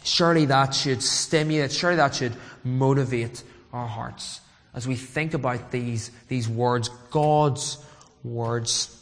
Surely 0.04 0.44
that 0.44 0.76
should 0.76 1.02
stimulate, 1.02 1.72
surely 1.72 1.96
that 1.96 2.16
should 2.16 2.34
motivate 2.66 3.44
our 3.72 3.88
hearts 3.88 4.42
as 4.74 4.86
we 4.86 4.98
think 4.98 5.34
about 5.34 5.72
these, 5.72 6.12
these 6.28 6.50
words, 6.50 6.90
God's 7.10 7.78
words, 8.26 8.94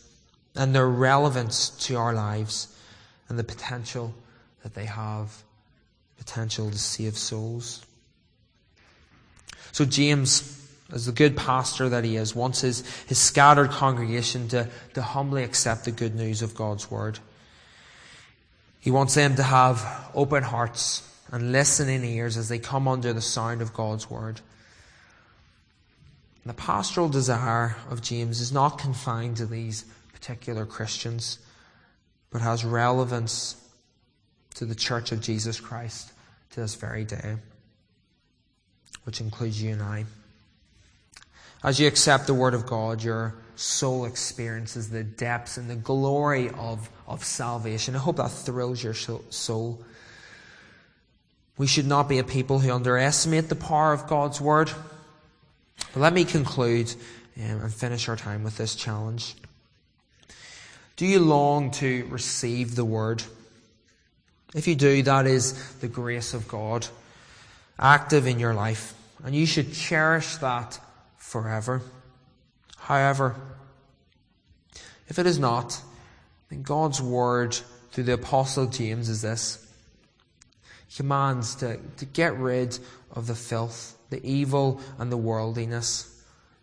and 0.55 0.75
their 0.75 0.87
relevance 0.87 1.71
to 1.87 1.95
our 1.95 2.13
lives 2.13 2.67
and 3.27 3.39
the 3.39 3.43
potential 3.43 4.13
that 4.61 4.75
they 4.75 4.85
have, 4.85 5.35
potential 6.19 6.69
to 6.69 6.77
save 6.77 7.17
souls. 7.17 7.83
So 9.71 9.83
James 9.83 10.61
as 10.91 11.05
the 11.05 11.11
good 11.11 11.35
pastor 11.35 11.89
that 11.89 12.03
he 12.03 12.15
is, 12.15 12.35
wants 12.35 12.61
his, 12.61 12.87
his 13.07 13.17
scattered 13.17 13.71
congregation 13.71 14.47
to, 14.49 14.69
to 14.93 15.01
humbly 15.01 15.43
accept 15.43 15.85
the 15.85 15.91
good 15.91 16.15
news 16.15 16.41
of 16.41 16.53
God's 16.53 16.89
word. 16.91 17.19
He 18.79 18.91
wants 18.91 19.15
them 19.15 19.35
to 19.35 19.43
have 19.43 20.11
open 20.13 20.43
hearts 20.43 21.01
and 21.31 21.51
listening 21.51 22.03
ears 22.03 22.37
as 22.37 22.49
they 22.49 22.59
come 22.59 22.87
under 22.87 23.13
the 23.13 23.21
sound 23.21 23.61
of 23.61 23.73
God's 23.73 24.09
word. 24.09 24.41
The 26.45 26.53
pastoral 26.53 27.09
desire 27.09 27.75
of 27.89 28.03
James 28.03 28.39
is 28.39 28.51
not 28.51 28.77
confined 28.77 29.37
to 29.37 29.47
these 29.47 29.85
particular 30.13 30.67
Christians, 30.67 31.39
but 32.29 32.41
has 32.41 32.63
relevance 32.63 33.55
to 34.53 34.65
the 34.65 34.75
church 34.75 35.11
of 35.11 35.21
Jesus 35.21 35.59
Christ 35.59 36.11
to 36.51 36.59
this 36.61 36.75
very 36.75 37.03
day, 37.03 37.37
which 39.05 39.19
includes 39.19 39.59
you 39.59 39.71
and 39.71 39.81
I. 39.81 40.05
As 41.65 41.79
you 41.79 41.87
accept 41.87 42.27
the 42.27 42.33
Word 42.35 42.53
of 42.53 42.67
God, 42.67 43.01
your 43.01 43.33
soul 43.55 44.05
experiences 44.05 44.91
the 44.91 45.03
depths 45.03 45.57
and 45.57 45.67
the 45.67 45.75
glory 45.75 46.51
of, 46.51 46.87
of 47.07 47.23
salvation. 47.23 47.95
I 47.95 47.97
hope 47.97 48.17
that 48.17 48.29
thrills 48.29 48.83
your 48.83 48.93
soul. 48.93 49.83
We 51.57 51.65
should 51.65 51.87
not 51.87 52.07
be 52.07 52.19
a 52.19 52.23
people 52.23 52.59
who 52.59 52.71
underestimate 52.71 53.49
the 53.49 53.55
power 53.55 53.93
of 53.93 54.05
God's 54.05 54.39
Word. 54.39 54.69
But 55.91 56.01
let 56.01 56.13
me 56.13 56.23
conclude 56.23 56.93
um, 57.35 57.61
and 57.61 57.73
finish 57.73 58.07
our 58.09 58.15
time 58.15 58.43
with 58.43 58.57
this 58.57 58.75
challenge. 58.75 59.33
Do 60.97 61.07
you 61.07 61.19
long 61.19 61.71
to 61.71 62.05
receive 62.11 62.75
the 62.75 62.85
Word? 62.85 63.23
If 64.53 64.67
you 64.67 64.75
do, 64.75 65.01
that 65.01 65.25
is 65.25 65.73
the 65.77 65.87
grace 65.87 66.35
of 66.35 66.47
God 66.47 66.85
active 67.79 68.27
in 68.27 68.37
your 68.39 68.53
life. 68.53 68.93
And 69.23 69.33
you 69.33 69.47
should 69.47 69.73
cherish 69.73 70.35
that 70.35 70.79
forever. 71.25 71.81
However, 72.77 73.35
if 75.07 75.17
it 75.17 75.25
is 75.25 75.39
not, 75.39 75.81
then 76.49 76.61
God's 76.61 77.01
word 77.01 77.57
through 77.91 78.03
the 78.03 78.13
Apostle 78.13 78.67
James 78.67 79.09
is 79.09 79.23
this. 79.23 79.61
He 80.87 80.97
commands 80.97 81.55
to, 81.55 81.79
to 81.97 82.05
get 82.05 82.37
rid 82.37 82.77
of 83.11 83.25
the 83.25 83.35
filth, 83.35 83.97
the 84.11 84.23
evil, 84.25 84.79
and 84.99 85.11
the 85.11 85.17
worldliness. 85.17 86.11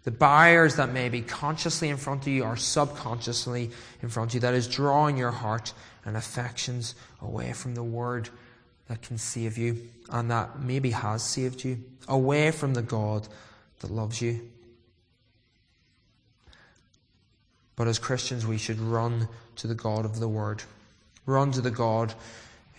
The 0.05 0.13
barriers 0.13 0.77
that 0.77 0.93
may 0.93 1.09
be 1.09 1.23
consciously 1.23 1.89
in 1.89 1.97
front 1.97 2.23
of 2.23 2.29
you 2.29 2.45
or 2.45 2.57
subconsciously 2.57 3.71
in 4.01 4.09
front 4.09 4.31
of 4.31 4.35
you, 4.35 4.41
that 4.41 4.55
is 4.55 4.69
drawing 4.69 5.17
your 5.17 5.33
heart 5.33 5.73
and 6.05 6.17
affections 6.17 6.95
away 7.21 7.53
from 7.53 7.75
the 7.75 7.83
word 7.83 8.29
that 8.89 9.03
can 9.03 9.19
save 9.19 9.59
you 9.59 9.89
and 10.11 10.31
that 10.31 10.61
maybe 10.61 10.91
has 10.91 11.23
saved 11.23 11.65
you, 11.65 11.83
away 12.07 12.53
from 12.53 12.75
the 12.75 12.83
God 12.83 13.27
that 13.83 13.91
loves 13.91 14.23
you. 14.23 14.41
But 17.77 17.89
as 17.89 17.99
Christians, 17.99 18.47
we 18.47 18.59
should 18.59 18.81
run 18.81 19.29
to 19.57 19.67
the 19.67 19.75
God 19.75 20.05
of 20.05 20.19
the 20.19 20.29
Word. 20.29 20.63
Run 21.27 21.53
to 21.53 21.61
the 21.61 21.71
God 21.71 22.15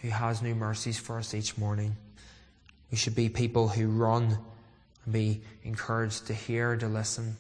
who 0.02 0.10
has 0.10 0.42
new 0.42 0.56
mercies 0.56 1.00
for 1.00 1.18
us 1.18 1.34
each 1.34 1.58
morning. 1.58 1.96
We 2.92 2.98
should 2.98 3.16
be 3.16 3.30
people 3.30 3.70
who 3.70 3.88
run 3.88 4.38
and 5.06 5.14
be 5.14 5.42
encouraged 5.64 6.28
to 6.28 6.34
hear, 6.34 6.76
to 6.78 6.88
listen 6.88 7.38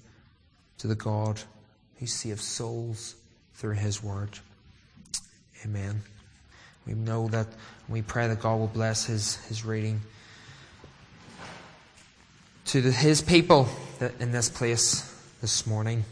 to 0.79 0.87
the 0.87 0.95
God 0.95 1.41
who 1.99 2.05
saves 2.05 2.43
souls 2.43 3.15
through 3.53 3.75
His 3.75 4.03
Word. 4.03 4.39
Amen. 5.63 6.01
We 6.85 6.93
know 6.93 7.27
that, 7.29 7.47
we 7.87 8.01
pray 8.01 8.27
that 8.27 8.41
God 8.41 8.55
will 8.55 8.67
bless 8.67 9.05
His, 9.05 9.35
his 9.45 9.63
reading. 9.63 10.01
To 12.67 12.81
His 12.81 13.21
people 13.21 13.67
in 14.19 14.31
this 14.31 14.49
place 14.49 15.13
this 15.41 15.67
morning. 15.67 16.05